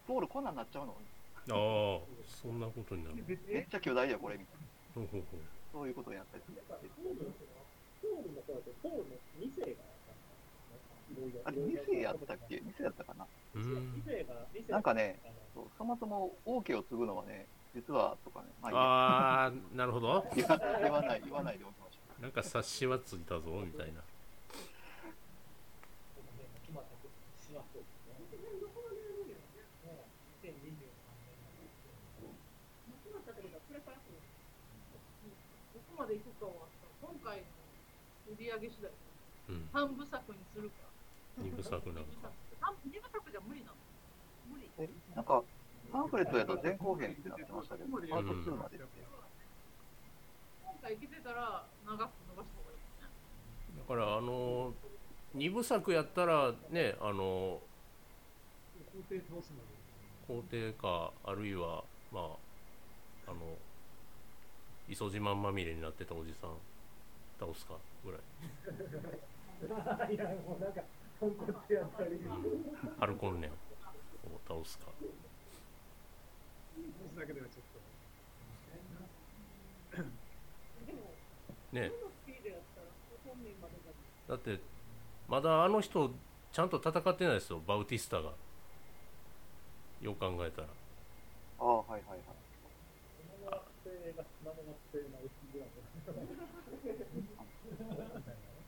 [0.07, 0.93] ポールこんなんなっちゃうの？
[1.49, 2.01] ああ
[2.41, 3.23] そんなことになる。
[3.47, 4.37] めっちゃ巨大やこれ。
[4.37, 4.67] みたいな。
[4.95, 5.39] ほうほうほう。
[5.71, 6.61] そういうことをやったりする。
[6.67, 7.31] ポールの
[8.01, 9.03] ポールの頃って、ポールの
[9.39, 9.81] 2世が
[11.45, 13.25] あれ、2世やったっけ ?2 世やったかな？
[13.55, 15.19] うーん2世が、2世なんかね、
[15.77, 20.25] そもそも王家を継ぐのはね、実はとかね、まあいいやああなるほど。
[20.35, 20.57] 言わ
[21.01, 24.07] ない、言わないでおきましょなんか察しはついたぞみたいな決
[26.71, 27.91] まったことしますよね。
[28.23, 28.31] ね
[30.39, 30.55] 2023年
[33.03, 34.15] 決まったってことはこれから来る
[35.75, 36.63] どこまで行くかは
[37.03, 38.95] 今回の売り上げ次第う
[39.59, 40.87] ん三部作にするか
[41.43, 42.31] 二部作なんか
[42.63, 43.83] 三二部作じゃ無理なの？
[44.47, 44.79] 無理う。
[44.79, 45.43] え、なんか、
[45.91, 49.03] パンフレットやと前後編ってなってましたけど、パート2までって。
[49.03, 49.12] 今
[50.83, 52.79] 回いけてたら長く伸ばした方がいい
[53.79, 54.73] だからあの
[55.33, 57.61] 二部作やったらねあの
[60.27, 63.39] 皇帝かあるいはまああの
[64.89, 66.51] 磯自慢まみれになってたおじさん
[67.39, 70.81] 倒すかぐらい、いや、もうなんか、
[71.19, 73.53] 豚骨やったり、うん、ハルコンネンを
[74.47, 74.85] 倒すか。
[74.85, 74.93] 倒
[77.09, 77.73] すだけではちょっ
[79.93, 81.13] でも
[81.73, 81.91] ね。
[84.27, 84.59] だって
[85.27, 86.11] まだあの人
[86.51, 88.31] ちゃんと戦ってないですよバウティスタが。
[90.01, 90.67] よう考えたら。
[91.59, 92.19] ああ、はいはいはい。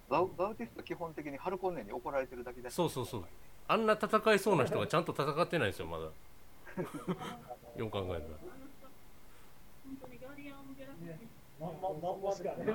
[0.09, 3.25] バウバウティスト基本的にハルコンネンに怒られてるだけだし、そうそうそう。
[3.67, 6.03] あんな戦いそうな人がちゃんと戦ってないんですよまだ。
[7.75, 8.55] よう考えたら。
[9.83, 10.94] 本当にガーディアン・ギャラクシー
[11.59, 12.67] まんままんましかね一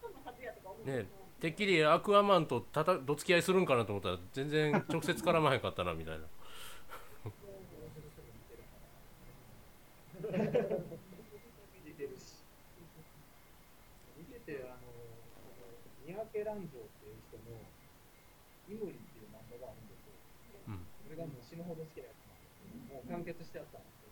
[0.00, 1.06] 本のはずやとか思うけどね
[1.40, 6.24] てっきりアクアマンとたたどつき合いするんかなと思ったら全然直接絡まへんかったなみたいな
[10.20, 10.28] 似
[11.96, 12.44] てるし。
[14.20, 14.92] 見てて、あの、
[16.04, 17.56] 三宅蘭城っていう人の、
[18.68, 20.12] イムリっていう漫画があるんですよ。
[20.68, 24.06] うんそれがもう死ぬほど好きなやつなんですけどもう完結してあったんです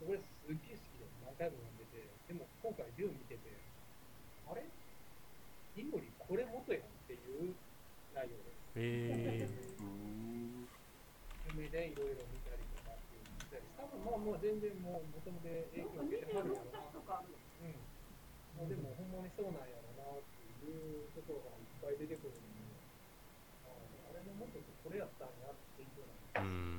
[0.00, 3.44] けど、それすっげえ好きで何回も読んでて、でも今回デューン見てて、
[4.48, 7.52] あれイムリこれ元やんっていう
[8.16, 8.67] 内容です。
[8.67, 9.42] へえ
[9.78, 10.68] うーん。
[11.50, 16.78] 夢でいろいろ見たりとかっていうので、多分まあもう全然もう元々で影響を受けてはるやろな。
[16.94, 17.74] とかあるうん。
[18.54, 22.62] もうでもほんまにそうなんやろなっていうところがいっぱい出てくるので、
[23.66, 26.42] ああれの元ってこれやったんやっていうような。
[26.42, 26.78] うん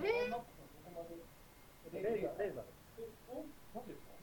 [0.00, 0.42] ええー
[1.92, 2.80] レーザー、レーザーです。
[3.74, 4.16] マジですか、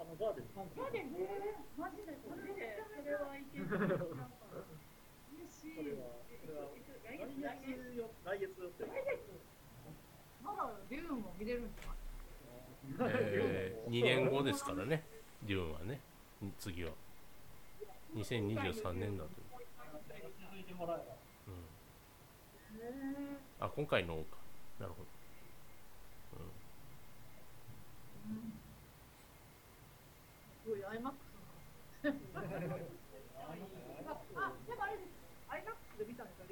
[0.00, 0.50] あの、ガーデン。
[0.54, 1.14] ガーデン
[1.78, 3.66] マジでマジでそれはいける。
[3.70, 5.78] 嬉しい。
[5.78, 6.66] それは、それは、
[7.04, 7.22] 来
[7.62, 8.84] 月よ、来月よって。
[10.42, 11.96] まだデューンも見れるんじゃない
[13.16, 15.02] えー、2年後ですからね
[15.46, 16.00] デューンはね
[16.58, 16.90] 次は
[18.14, 21.16] 2023年だという、続いてもらえば。
[21.48, 22.73] うん、
[23.60, 24.16] あ今回の。
[24.16, 24.36] か
[24.80, 25.08] なるほど、
[26.40, 28.52] うん。
[30.64, 31.18] すごいアイマック
[32.02, 32.04] ス。
[32.04, 32.10] あ、
[34.66, 35.08] でもあれです。
[35.48, 36.26] アイマックスで見たん。
[36.26, 36.44] ですか、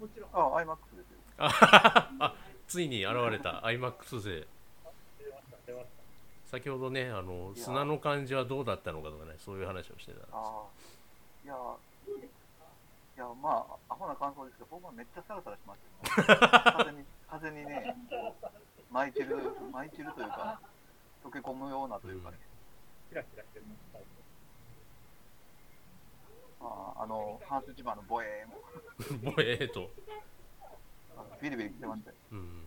[0.00, 0.30] もちろん。
[0.32, 1.18] あ、IMAX ですよ。
[1.38, 2.34] あ
[2.66, 4.46] ついに現れた iMAX 勢
[5.18, 5.86] 出ました、出まし
[6.46, 10.20] 先ほどねあの砂の感じはどうだったのかとかねそういう話をしてたん。
[10.20, 10.66] ですああ。
[11.44, 11.54] いや、
[13.16, 15.80] いや、まあ、アホな感想ですけど、ほんまめっちゃサラサラしまし
[16.26, 17.96] たよ、 風に、風にね、
[18.90, 19.36] 巻いてる、
[19.72, 20.60] 巻いてるというか、
[21.22, 22.44] 溶け込むようなというかね、た。
[23.10, 23.64] キラキラしてる。
[26.60, 29.90] まあ、あの、ハンスチマンのボエーも、もうええと、
[31.40, 32.16] ビリビリ来てましたよ。
[32.32, 32.66] うん、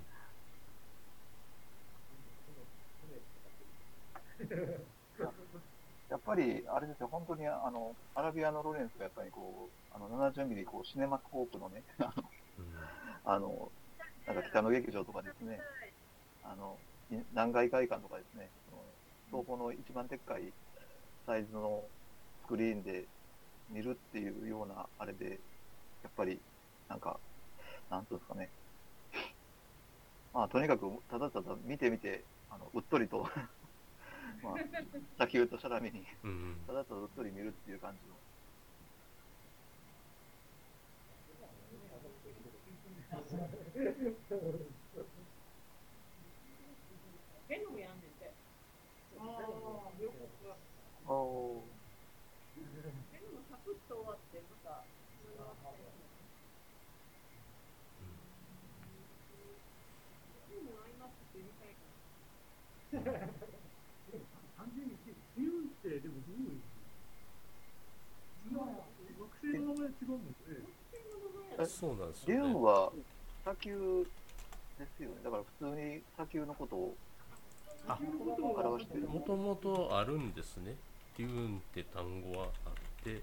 [6.09, 11.83] やっぱり、あれですよ、本当に、あの、アラビアのロレンスがやっぱりこう、あの、70ミリ、こう、シネマスコープのね、
[13.23, 13.71] あの、
[14.25, 15.59] なんか北の劇場とかですね、
[16.43, 16.77] あの、
[17.09, 18.77] い南海会館とかですね、その
[19.27, 20.53] 東宝の一番でっかい
[21.25, 21.89] サイズの
[22.43, 23.07] スクリーンで
[23.69, 25.41] 見るっていうようなあれで、
[26.03, 26.41] やっぱり、
[26.87, 27.19] なんか、
[27.89, 28.51] なんていうんですかね。
[30.33, 33.27] まあ、とにかく、ただただ見てみて、あの、うっとりと、
[34.43, 34.55] まあ、
[35.15, 38.15] 砂丘とシャラミに、うんただただうっとり見るっていう感じの。
[47.47, 48.31] ベノムやんねんて。
[49.17, 49.25] ああ、
[49.97, 50.11] ベノ
[53.31, 54.83] ムサクッと終わって、また、
[55.23, 55.55] その
[60.49, 63.21] でもアイマックス見たいか
[64.57, 66.59] 単純にデューンってでもどういう
[69.21, 70.33] 惑星の名前違うもんね。
[70.47, 70.63] え
[71.65, 72.91] そうなんですよ、ね、ーンは
[73.43, 74.05] 砂丘
[74.77, 75.15] ですよね。
[75.23, 76.95] だから普通に砂丘のことを
[77.87, 79.07] あ表してる。
[79.07, 80.75] もともとあるんですね
[81.17, 83.21] デューンって単語はあって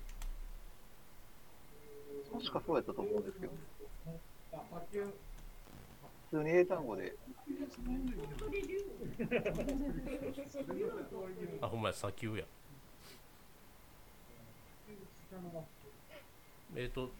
[2.33, 3.53] 確かそうやったと思うんですけど。
[6.31, 7.15] 普通に英単語で、
[11.61, 12.45] あほんまや砂丘や
[16.77, 17.13] えっ、と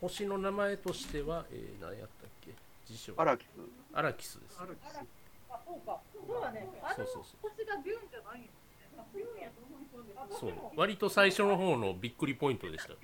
[0.00, 2.52] 星の名前としては、えー、何やったっけ？
[2.86, 3.48] 辞書アラキス。
[3.92, 4.66] アラキスですあ
[5.66, 6.00] そうか。
[6.26, 6.68] そうだね。
[6.82, 8.48] あのそうそうそう星がデューンじゃないんや。
[9.14, 10.38] デューンやと思い込んでた。
[10.38, 12.94] そう割と最初の方のびっくりポイントでした。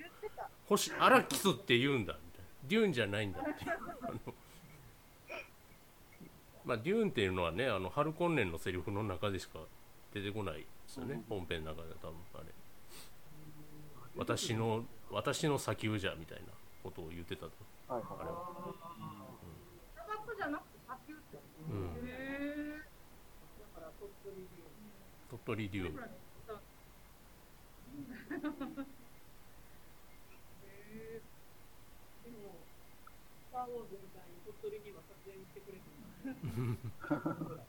[0.67, 3.71] 星アラキスって言うんだみたいなデューンじゃないんだっていう
[4.03, 4.33] あの
[6.65, 9.59] まあデューンっていうのはねあのハルコンネンのセリフの中でしか
[10.13, 12.45] 出てこないですよね、本編の中で多分あれ
[14.15, 16.45] 私の私の砂丘じゃみたいな
[16.87, 17.51] ことを言ってたと
[17.91, 18.47] はいあれは、
[20.37, 21.43] じゃなくて砂丘って。
[21.67, 21.99] うん。
[22.79, 22.87] だ
[23.75, 24.95] から鳥取デューン。
[25.27, 25.67] 鳥取
[30.63, 31.19] え。
[32.23, 32.55] でも、
[33.49, 37.59] スター・ウォーズみたいに鳥取には撮影に来てくれてる。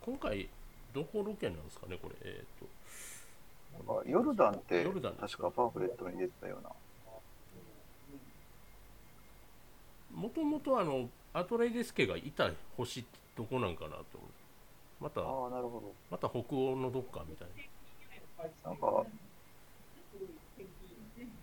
[0.00, 0.48] 今回
[0.94, 2.14] どこロケなんですかねこれ。
[2.22, 2.46] えっ、
[3.86, 3.92] と。
[3.92, 6.70] あヨルダンってヨルダン確かパンフレットに出てたような。
[10.14, 15.92] もともとあのアトレイデス家がいた星ってどこなんかなと思うまたああ、なるほど。
[16.10, 17.48] また北欧のどっかみたい
[18.38, 18.44] な。
[18.70, 19.06] なんか、ヨ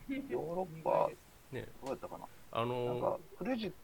[0.10, 1.10] ーロッパ、
[1.52, 1.68] ね。
[1.84, 2.26] どうやったかな？
[2.54, 3.76] あなんかの、クレジット、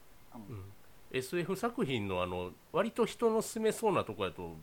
[0.49, 0.63] うん。
[1.11, 4.55] SF 作品のあの割と人の住めそうなとこやと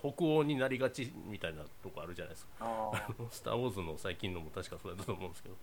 [0.00, 2.52] 北欧になりがちみたいなとこあるじゃないですか。
[2.60, 5.56] あのスター・ウォーズの最近のも確かそうやったと思うんですけど。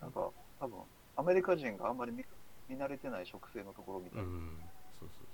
[0.00, 0.78] なんか、多分
[1.16, 2.24] アメリカ人があんまり見
[2.68, 4.24] 見慣れてない植生のところみたいな。
[4.24, 4.58] うん
[4.98, 5.26] そうそう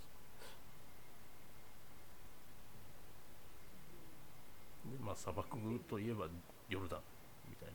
[4.86, 4.99] そう。
[4.99, 5.57] でまあ砂漠
[5.88, 6.26] といえば
[6.68, 7.01] ヨルダン
[7.49, 7.74] みたいな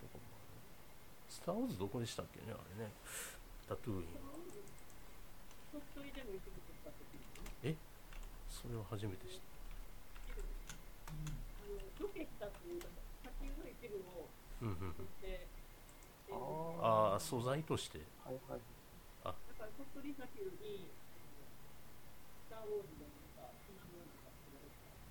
[0.00, 0.28] とこも
[1.48, 2.92] ター・ウォーズどこでしたっけねあれね。
[3.66, 4.04] タトゥーイン。
[4.04, 4.36] は
[5.72, 7.16] 鳥取でも一部撮った時
[7.64, 7.76] に
[8.60, 9.48] それは初めて知った。
[16.80, 17.98] ああ素材として。
[18.24, 18.60] はいはい。
[19.24, 20.90] だから鳥取砂丘に・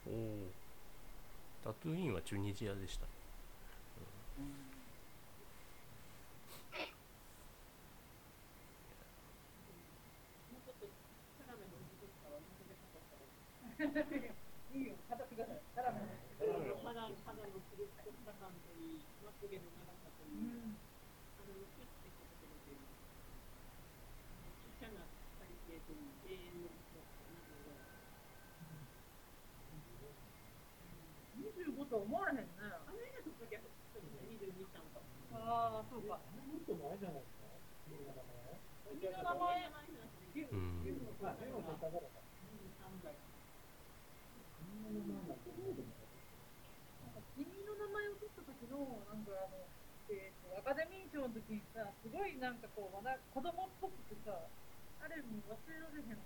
[0.07, 0.47] おお
[1.63, 3.09] タトゥーインはチュニジアでしたも
[10.55, 13.19] うちょっとキャラメルのこととかは載せてなかった
[13.66, 16.09] らいいよ、形がキャラメル。
[16.81, 22.81] 肌肌のつるとした感といいまつげの長さといい、あのキュッてこうてるという
[24.65, 25.05] ちっちゃな
[25.37, 27.05] 体型といい永遠の人
[31.77, 32.49] 25と思わへんね。
[32.57, 33.61] あの映画撮った時は
[34.25, 35.05] 22、3か
[35.37, 36.17] ああ、そうか。
[36.17, 37.53] もっと前じゃないですか
[37.85, 38.57] 君の名前
[38.89, 39.69] 君の名前
[40.37, 40.81] うん
[41.21, 42.25] まあ、でも撮ったからか。
[42.81, 43.36] 3ぐらい君
[44.93, 45.37] なん。
[45.43, 45.91] てどうでも
[47.35, 49.23] 君の名前を取った時の、なん。
[49.27, 49.65] かあの、
[50.09, 52.57] えー、とアカデミー賞の時にさ、すごいなん。
[52.57, 54.33] かこう、まだ子供っぽくてさ、
[55.03, 56.17] あれもう忘れられへん。
[56.17, 56.23] わ。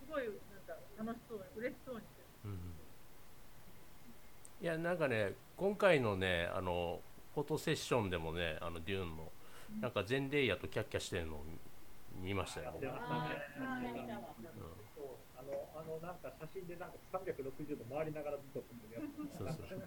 [0.00, 0.62] すごいなん。
[0.68, 2.54] か楽しそうに、嬉しそうにしてる。
[4.60, 4.98] いやなん。
[4.98, 7.00] かね今回のねあの
[7.34, 9.30] フォトセッションでもねあのデューンの
[9.80, 9.90] なん。
[9.90, 11.44] か全レイヤーとキャッキャしてるのを
[12.22, 12.72] 見ましたよ、
[15.78, 19.14] あの、なんか写真でなんか360度回りながらずっと撮ってるやつ。
[19.38, 19.78] そうそう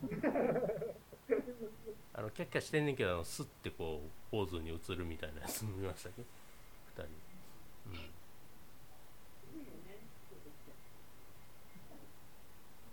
[2.14, 6.22] あのキャッキャしてんねんけどあのスッてこうポーズに映るみたいなやつ見ましたけ？
[6.22, 6.28] ど
[7.04, 7.16] 2人、
[7.88, 8.12] うん、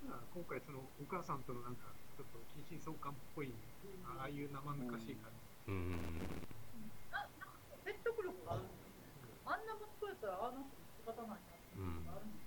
[0.06, 3.50] 今回そのお母さんとのなんかちょっと近親相関っぽい
[4.06, 5.34] ああいう生々しい感
[5.66, 5.98] じ、うん。
[7.84, 8.62] 説得力がある。
[9.46, 12.46] あんな息子やったら、あの人仕方ないなっていうのがあるんで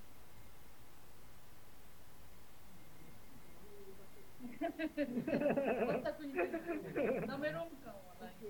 [4.42, 4.78] 全く似てなん
[7.82, 8.38] 感はない。
[8.38, 8.46] な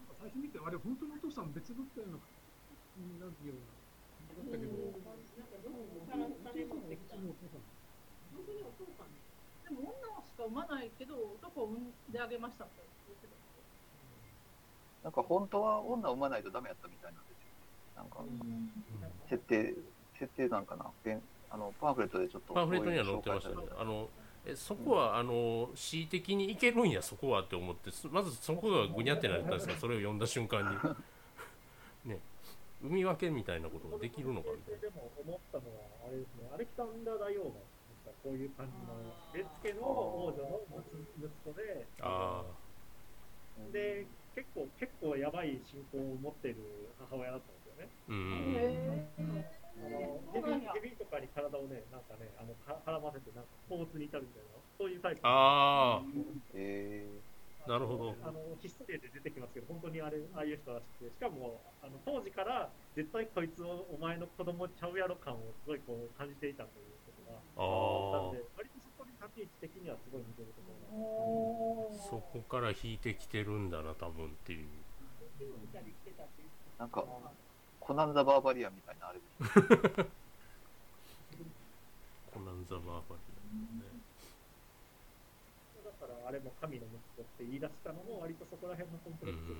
[0.00, 2.20] んか最初見てあれ本当のお父さん別だったような
[2.96, 3.76] になるような
[4.16, 4.72] 感じだったけど、
[6.08, 7.68] なんてきたのうちのお父さん
[8.32, 9.20] 本当にお父さんで
[9.76, 12.82] も女しか産まないけど、男を産んであげましたって。
[15.04, 17.52] なんか本当は女産まないとダメやったみたいなんですよ。
[17.94, 18.24] なんか
[19.28, 19.76] 設定、
[20.18, 20.92] 設定なんかな。
[21.50, 23.56] あのパンフレットでちょっとパンフレットには載ってましたね。
[23.78, 24.08] あの
[24.46, 30.76] えそこはあの恣意的にいけるんやそこはって思ってすまずそこがぐにゃってなったんですがそれを読んだ瞬間に。
[32.12, 32.18] ね。
[32.82, 34.80] 海分けみたいなことができるのかみたいな。
[34.80, 37.50] でも思ったのは、あれですね、アレキサンダー大王が、
[38.22, 38.94] こういう感じの、
[39.34, 40.60] 絵付けの王女の
[41.18, 42.44] 息子で、あ
[43.72, 46.62] で、結構、結構やばい信仰を持っている
[47.10, 47.90] 母親だったんですよね。
[48.06, 48.12] あ
[49.18, 49.44] うん
[49.84, 55.20] あのヘビヘビとかに体をね、なんかね、あのか絡ませて、なんか放物に至るみたいな、そういうタイプ。
[55.24, 56.02] あ
[56.54, 57.06] え
[57.66, 58.16] あなるほど。
[58.22, 67.66] あのヒストリアで出てきますけど、本当にあれああいう人らしくて、しかもあの当時から絶対こいつをお前の子供ちゃうやろ感をすごいこう感じていたということがあ
[68.24, 70.88] あったんで、割とそこに立ち位置的にはすごい似てるところが。
[70.96, 74.68] おあそこから引いてきてるんだな多分っていう。
[76.78, 77.04] なんか、
[77.88, 79.40] コナンザ・バーバリアンみたいなあれです。
[82.30, 83.84] コナンザバーバリね。
[85.82, 89.56] だからあれも神の息子って言い出したのも割とそこら辺のコンプレックス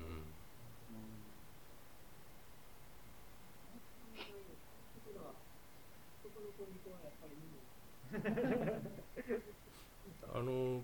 [10.35, 10.83] あの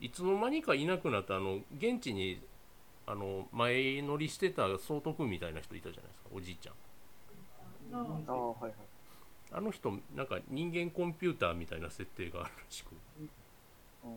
[0.00, 2.40] いつの間にかいなくなったあの現地に
[3.06, 6.74] あの前乗りしてた総督みたいな人いたじゃないですかおじいちゃん
[7.92, 8.72] ああ、はいはい。
[9.52, 12.88] あの人なんか人間コンピューターみたいな設定があるらしく
[14.04, 14.10] うん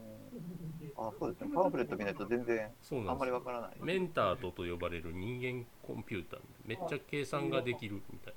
[0.97, 1.51] あそうですね。
[1.53, 3.71] パンフレット見ないと全然あんまそうなんですよりわからない。
[3.79, 8.33] メンターとと呼ばれる人間コンピューターめっちゃ計算ができるみたい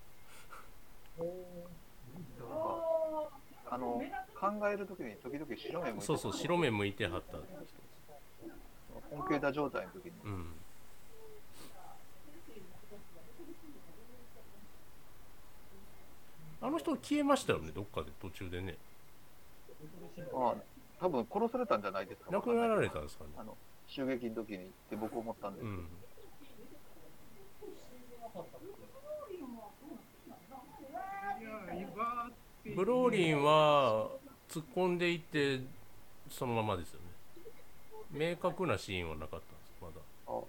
[3.70, 4.02] あの、
[4.38, 10.12] 考えるときに時々白目向いてそうそう白目向いてはったコンピューター状態の時に。
[10.24, 10.46] うん
[16.62, 18.76] あの人消えましたよねどっかで途中でね
[20.32, 20.54] あ
[21.00, 22.30] 多分殺されたんじゃないですか。
[22.30, 23.56] 亡くなられたんですかねあの、
[23.88, 25.72] 襲撃の時にって僕思ったんですけど。
[25.72, 25.86] うん
[32.76, 34.08] ブローリンは
[34.48, 35.60] 突っ込んでいって
[36.30, 37.06] そのままですよね
[38.12, 39.94] 明確なシーンはなかったんですまだ
[40.28, 40.40] あ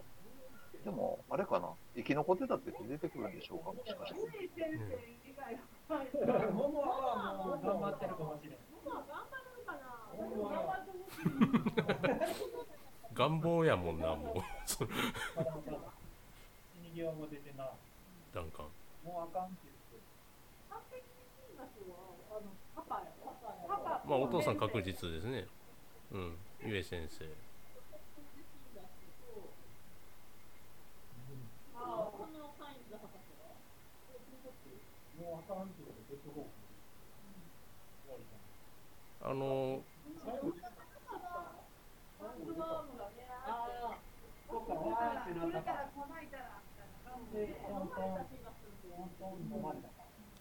[0.86, 1.70] でも、あれかな。
[1.96, 4.20] 生き残ってたって出てくるんでしょうか、もしかして。
[4.20, 8.58] 先生以外は、もう頑張ってるかもしれん。
[8.86, 9.80] まあ頑張るかな。
[12.24, 12.34] い。
[13.14, 14.90] 願望やもんなもうその
[15.36, 15.94] まだまだ。
[16.74, 17.70] 死に際も出てな。
[18.34, 18.66] ダンカン
[19.06, 20.02] もうあかんって言って。
[20.70, 21.22] 完璧に
[21.52, 23.30] いい場所は、あの、パパやろ。
[23.68, 24.02] パパ。
[24.08, 25.46] まあお父さん確実ですね
[26.12, 27.26] うんゆえ先生
[31.76, 33.54] ああ、このサインズ博士は。
[35.20, 35.83] もうあかんって
[39.22, 39.82] あの、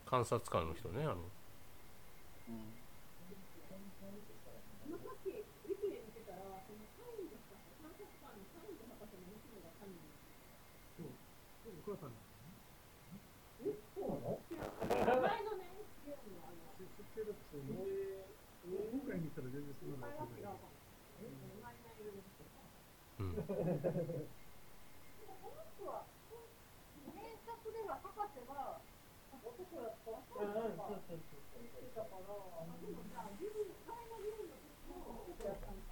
[0.07, 2.83] 観察官の人ねあのうん。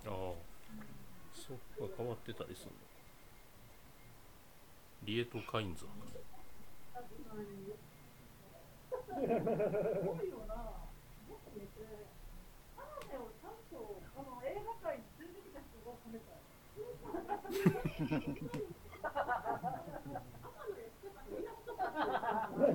[0.06, 0.34] ああ、
[1.34, 2.76] そっか変わってたりするの
[5.04, 7.24] リエト・カインズ博士
[9.04, 9.24] す
[10.04, 10.54] ごいよな。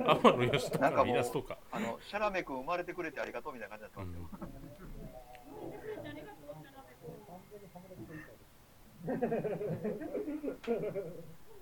[0.06, 4.86] 天野義人かイラストかあの、シャラメ君生まれてくれてありがとうみたいな感じになってますよ。
[9.06, 10.72] で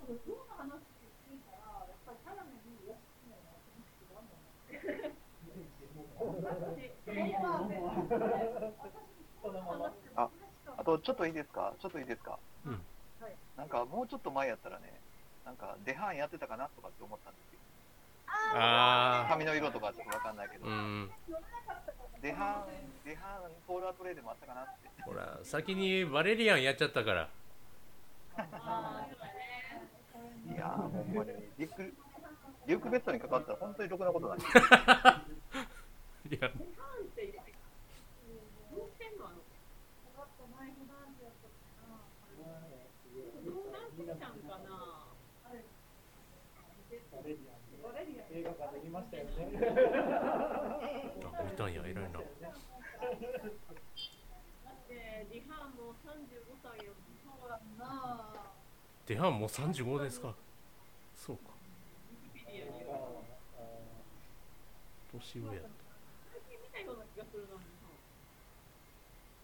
[0.07, 3.95] も、どんな話聞いたら、やっぱりキャラメルに安くないなって違
[9.99, 10.02] う。
[10.85, 11.73] ああと、ちょっといいですか？
[11.81, 12.37] ちょっといいですか？
[12.65, 12.73] うん。
[13.21, 14.99] はいなんか、もうちょっと前やったらね、
[15.45, 17.59] なんか、出版やってたかなとかって思ったんですよ。
[18.55, 20.65] あ髪の色とかちょっとわかんないけど。
[20.65, 20.71] あう。
[20.71, 21.11] ん。
[22.21, 22.65] 出版、
[23.05, 24.89] 出版、ポーラートレイでもあったかなって。
[25.03, 27.29] ほら先にバレリアンやっちゃったから。
[30.45, 31.93] いやー、ほんまに、リュック、
[32.67, 34.39] リュックベッドにかかったら本当にろくなことない。
[36.29, 36.49] いや
[48.33, 49.02] 映画館で見ましたよね。
[50.03, 52.01] あ見たんや偉いな
[55.31, 56.93] リハも35歳よ。
[57.23, 57.83] そうだな
[59.07, 60.33] 出版もう35ですか
[61.15, 61.53] そうか
[65.13, 65.69] 年上やった
[66.33, 67.61] 最近見たような気がするな。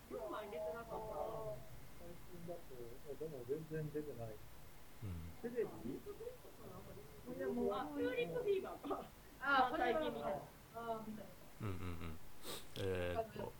[0.09, 1.13] 今は入れてなかった。
[2.01, 2.73] 最近だと、
[3.21, 4.33] でも全然出てない。
[4.33, 6.01] うんテレビ？
[7.37, 9.05] でもあ、チューリップフィーバーか。
[9.49, 10.27] あ、最近見た。
[10.29, 11.33] あ、みたいな。
[11.61, 12.19] うんうんうん
[12.77, 13.51] えー、っと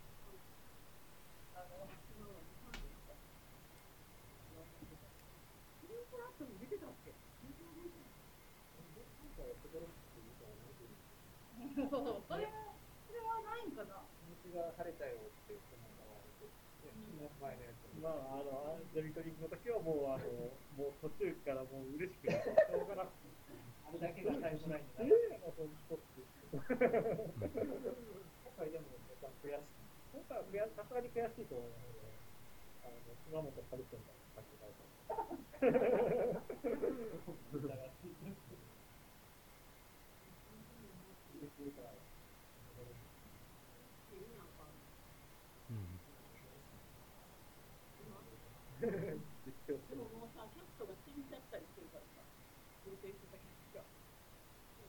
[11.80, 12.70] そ、れは、
[13.08, 13.98] それはなんかな。
[13.98, 16.46] 道が晴れたよっていうコメントがあって、
[17.40, 17.90] 前のやつ。
[17.98, 23.19] まあ、あの、アンジェリトリングの時はもう、あの、もう途中からもう嬉しくて、しょうがなくて、
[23.90, 24.86] あれだけが最初なる。
[24.94, 25.50] もう。
[25.50, 25.98] 本当。
[25.98, 26.62] 今
[28.54, 29.82] 回でも、やっぱ悔しい。
[30.14, 31.74] 今回は悔しさすがに悔しいと思う。
[31.74, 32.06] ので、
[32.86, 35.18] あの、島本カルテンが書き換えた。
[45.66, 45.74] う。
[45.74, 45.98] ん
[48.80, 52.22] 実況でももうさ、キャストが死んじゃったりするからさ。
[52.88, 53.84] 予定してたキャストが。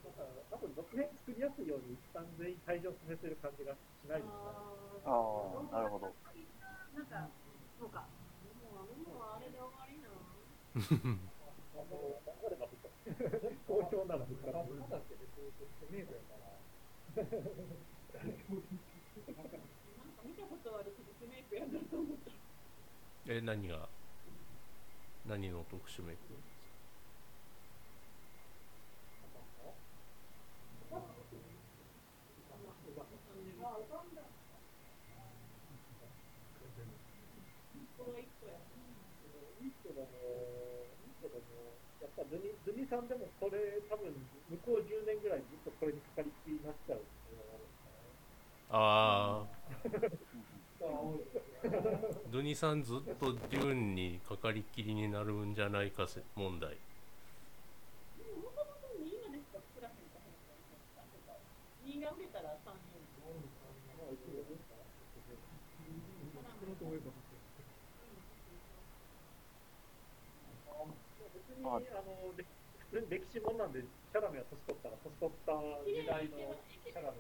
[0.10, 0.58] だから、
[0.92, 4.36] 作りやすいように一旦全員退場させてる感じがしないですね。
[5.08, 6.12] ああ、なるほど。
[6.12, 7.32] なんか、
[7.80, 8.04] そうか。
[8.60, 10.20] もう、もうあれで終わりなの。
[10.76, 12.92] あの、あれば復活。
[13.68, 14.52] 好評なら復活。
[14.52, 14.68] ただ
[15.00, 16.52] って別にメイクやから。
[19.32, 19.64] なんか
[20.28, 22.36] 見たことある特殊メイクやなと思った。
[23.32, 23.88] え何が
[25.26, 26.22] 何の特殊メイク
[37.98, 38.58] この一個や。
[42.86, 44.14] さんでもこれ、多分
[44.50, 48.10] 向こう10年ぐらいずっとこれにかかりっきりになっちゃうっていうのがあるんですかね。
[48.72, 49.62] ああ
[52.32, 56.78] ドニさんずっとデューンにかかりっきりになるんじゃないかせ問題で
[58.34, 59.22] も、もともと2、
[62.02, 64.74] が売れたら3、4、まあ一応ですか
[66.62, 67.12] 作ろうと思えば
[71.34, 72.46] 別に、あの歴
[72.92, 75.56] 歴史もんなんで、シャラメは年取ったら、年取った
[75.88, 76.52] 時代の
[76.84, 77.18] シャラメ。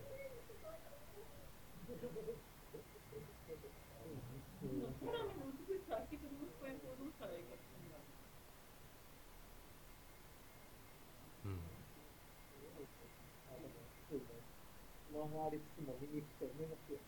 [15.11, 16.99] 上回りつつも見に行くと思いますよ。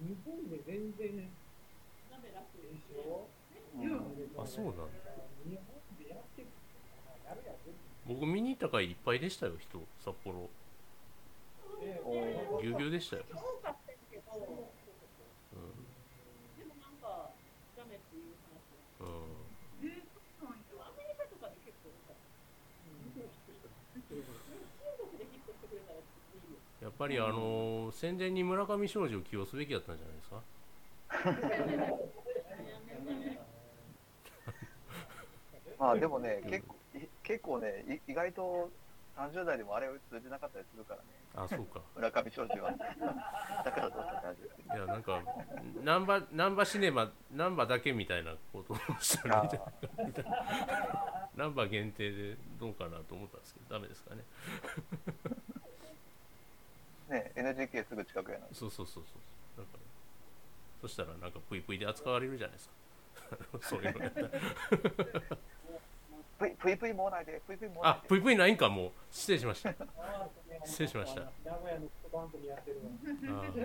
[0.00, 1.28] 日本で全然
[2.92, 3.26] しょ
[3.74, 3.96] うん
[4.36, 4.84] あそうなんだ
[5.48, 6.48] 日本でやってる
[7.24, 7.72] やるやる
[8.12, 10.48] 僕見に行った回いっぱいでしたよ人札幌
[11.80, 14.46] ぎゅうぎゅうでしたよ、多かったけど、うで
[16.64, 17.30] もなんか、
[17.76, 18.22] ダメっていう。
[18.22, 18.36] んや。
[19.02, 19.04] ア
[19.82, 19.98] メリ
[21.18, 22.22] カとかで結構多かった。
[23.98, 24.14] 中
[24.98, 26.06] 国でヒットしてくれたらいいよ。
[26.82, 30.42] やっぱりあのー戦前に村上庄司を起用すべきだったんじゃないですか？
[35.78, 36.76] まあでもね、結構、い
[37.22, 38.70] 結構ね、い意外と
[39.16, 41.80] 30代でもあれ通じなかったりするからね、あそうか。
[41.94, 42.70] 村上庄司は。
[43.64, 44.74] だからどうしたって感じですけど。
[44.74, 45.22] いやなんか
[45.82, 54.24] 難波難波シネマ難波だけみたいなことをしたらいいんじゃないかみたいな 難波限定でどうかなと思ったんですけどダメですかね。
[57.08, 58.54] ね、NGK すぐ近くやのに。
[58.54, 59.18] そうそうそうそ
[59.58, 59.60] う。
[59.60, 59.80] だから
[60.80, 62.74] そしたらなんかプイプイで扱われるじゃないですか。
[63.60, 64.28] そういうのやったら
[66.76, 67.70] ぷいぷいぷいもうないで、もうないで。
[67.82, 68.92] あプイプイないんかもう。
[69.10, 69.74] 失礼しました。
[70.64, 71.20] 失礼しました。
[71.44, 73.60] 名古屋の番組やってるわあーい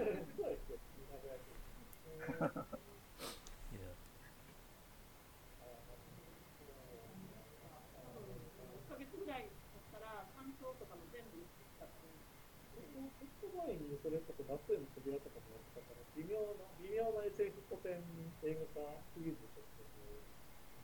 [3.80, 3.88] や。
[8.88, 9.52] 1ヶ月ぐらい経っ
[9.94, 11.48] たら、環境とかも全部移っ
[11.80, 18.00] たから、ちょっと前にそれこそ夏への扉とかもやってたから、微妙な、微妙な SF 古典
[18.44, 19.67] 映画化シリーズとしてこう、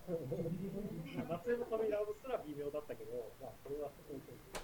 [0.05, 4.63] 夏への扉すら微妙だったけど、まあ、これはそうそうそう。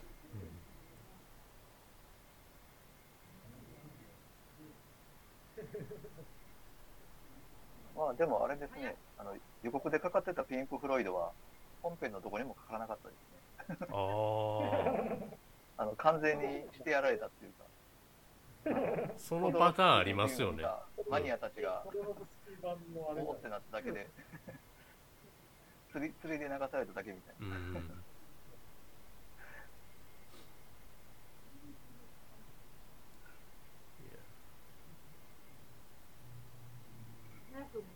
[7.96, 11.32] まあでもあれですね、あの予告でかかってたピンク・フロイドは、
[11.82, 13.88] 本編のどこにもかからなかったですね。
[15.78, 20.66] あ の完全にしてやられたっていうか、そのパターンありますよね。
[21.10, 24.08] マニアたちがおおってなっただけで、
[25.92, 27.56] 釣り釣りで流されただけみたいな。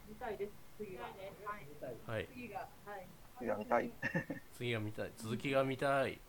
[0.08, 1.08] 見たいです、次が。
[1.08, 2.20] 見たいですはい。
[2.20, 3.08] みたいはい次が、はい。
[3.38, 3.92] 次は見たい。
[4.58, 6.20] 次が見たい続きが見たい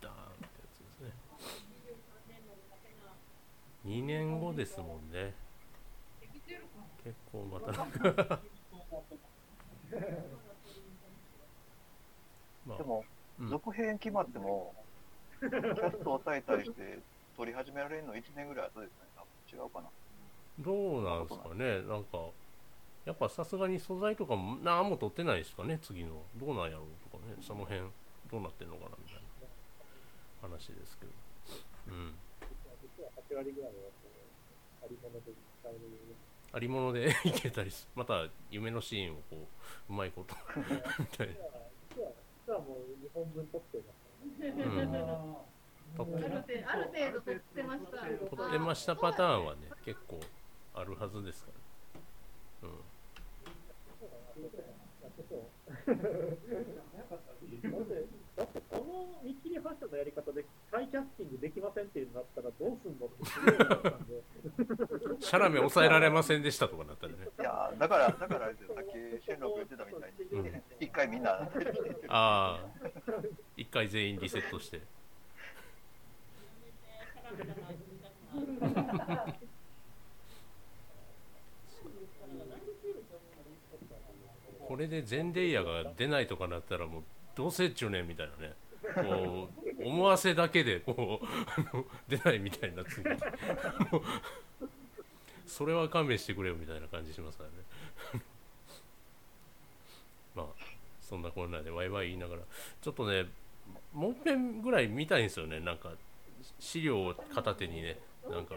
[0.00, 1.12] ダーンってやつですね
[1.46, 3.12] 23年のだけな、
[3.84, 5.34] 2年後ですもんね
[7.04, 7.72] 結構また
[12.66, 13.04] でも、
[13.38, 13.48] うん。
[13.48, 14.74] 続編決まっても、
[15.40, 16.98] キャストを抑えたりして、
[17.36, 19.06] 撮り始められるの1年ぐらい後ですね。
[19.52, 19.88] 違うかな。
[20.58, 21.82] どうなんですかね。
[21.82, 22.18] なんか
[23.04, 26.22] やっぱさすがに素材とかも何も取ってないですかね次の。
[26.36, 27.36] どうなんやろうとかね。
[27.40, 27.80] その辺
[28.30, 29.20] どうなってんのかなみたいな。
[30.42, 31.12] 話ですけど。
[31.88, 32.14] うん。
[32.82, 33.90] 実は8割ぐらいは
[36.56, 39.36] ありもので いけたりすまた夢のシーンをこ
[39.90, 40.34] ううまいこと
[40.98, 41.34] みたいな
[42.46, 43.98] 実は、もう2本分撮ってます
[44.38, 44.62] からね。
[44.62, 45.36] うん
[45.98, 48.36] ある程度、ある程度撮ってました。
[48.36, 50.20] 撮ってましたパターンはね結構
[50.74, 51.50] あるはずですか
[52.62, 52.76] らうん。
[58.36, 64.22] だって、この見切り発車のやり方で再キャスティングできませんっていうのになったらどうすんのってすごい思ったんで。
[65.24, 68.90] シャラメ抑えられませんでしたとかなったらねいやーだから、だからあれですよ、さっき、
[69.26, 71.48] 春六言ってたみたいに、うん一回みんな、あ
[72.08, 72.60] あ
[73.56, 74.82] 一回全員リセットして。
[84.68, 87.04] これで全レイヤーが出ないとかなったらもう
[87.36, 88.54] どうせっちゅうねんみたいなね。
[88.94, 89.48] こ
[89.82, 91.26] う思わせだけでこう
[91.72, 93.14] あの出ないみたいにな次も
[93.98, 94.02] う
[95.46, 98.22] それは勘弁してくれよみたいな感じしますからね。
[100.34, 100.46] まあ
[101.00, 102.42] そんなこんなでワイワイ言いながら。
[102.80, 103.26] ちょっとね
[103.92, 105.60] もう一遍ぐらい見たいんですよね。
[105.60, 105.92] なんか
[106.58, 107.98] 資料を片手にね。
[108.28, 108.56] なんか、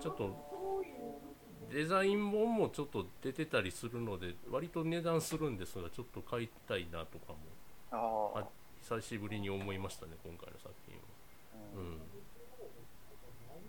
[0.00, 1.21] ちょっと
[1.72, 7.38] デザイン本もちょっと出てたりするので割と値段するんですがちょっと買いたいなとかも。
[8.34, 8.44] ああ
[8.82, 11.02] 久しぶりに思いましたね今回の作品は。
[11.76, 11.98] うん。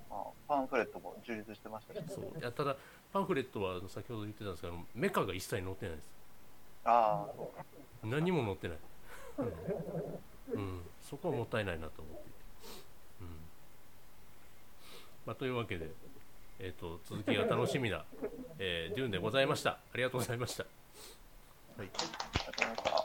[0.10, 2.40] まあ、パンフレットも充実してましたし、ね、そう。
[2.40, 2.76] いやただ
[3.12, 6.10] パンフレットは先ほど言ってたんですけどメカが一切載ってないです。
[6.86, 8.78] ああ、何も載ってない、
[9.38, 10.60] うん。
[10.60, 12.38] うん、そこはもったいないなと思っていて、
[13.22, 13.28] うん。
[15.26, 15.90] まあ、というわけで、
[16.60, 18.06] えー、と続きが楽しみな、
[18.60, 19.72] えー、デューンでございました。
[19.72, 20.64] ありがとうございました。
[20.64, 22.70] ありがとうござい。
[22.70, 23.03] ました。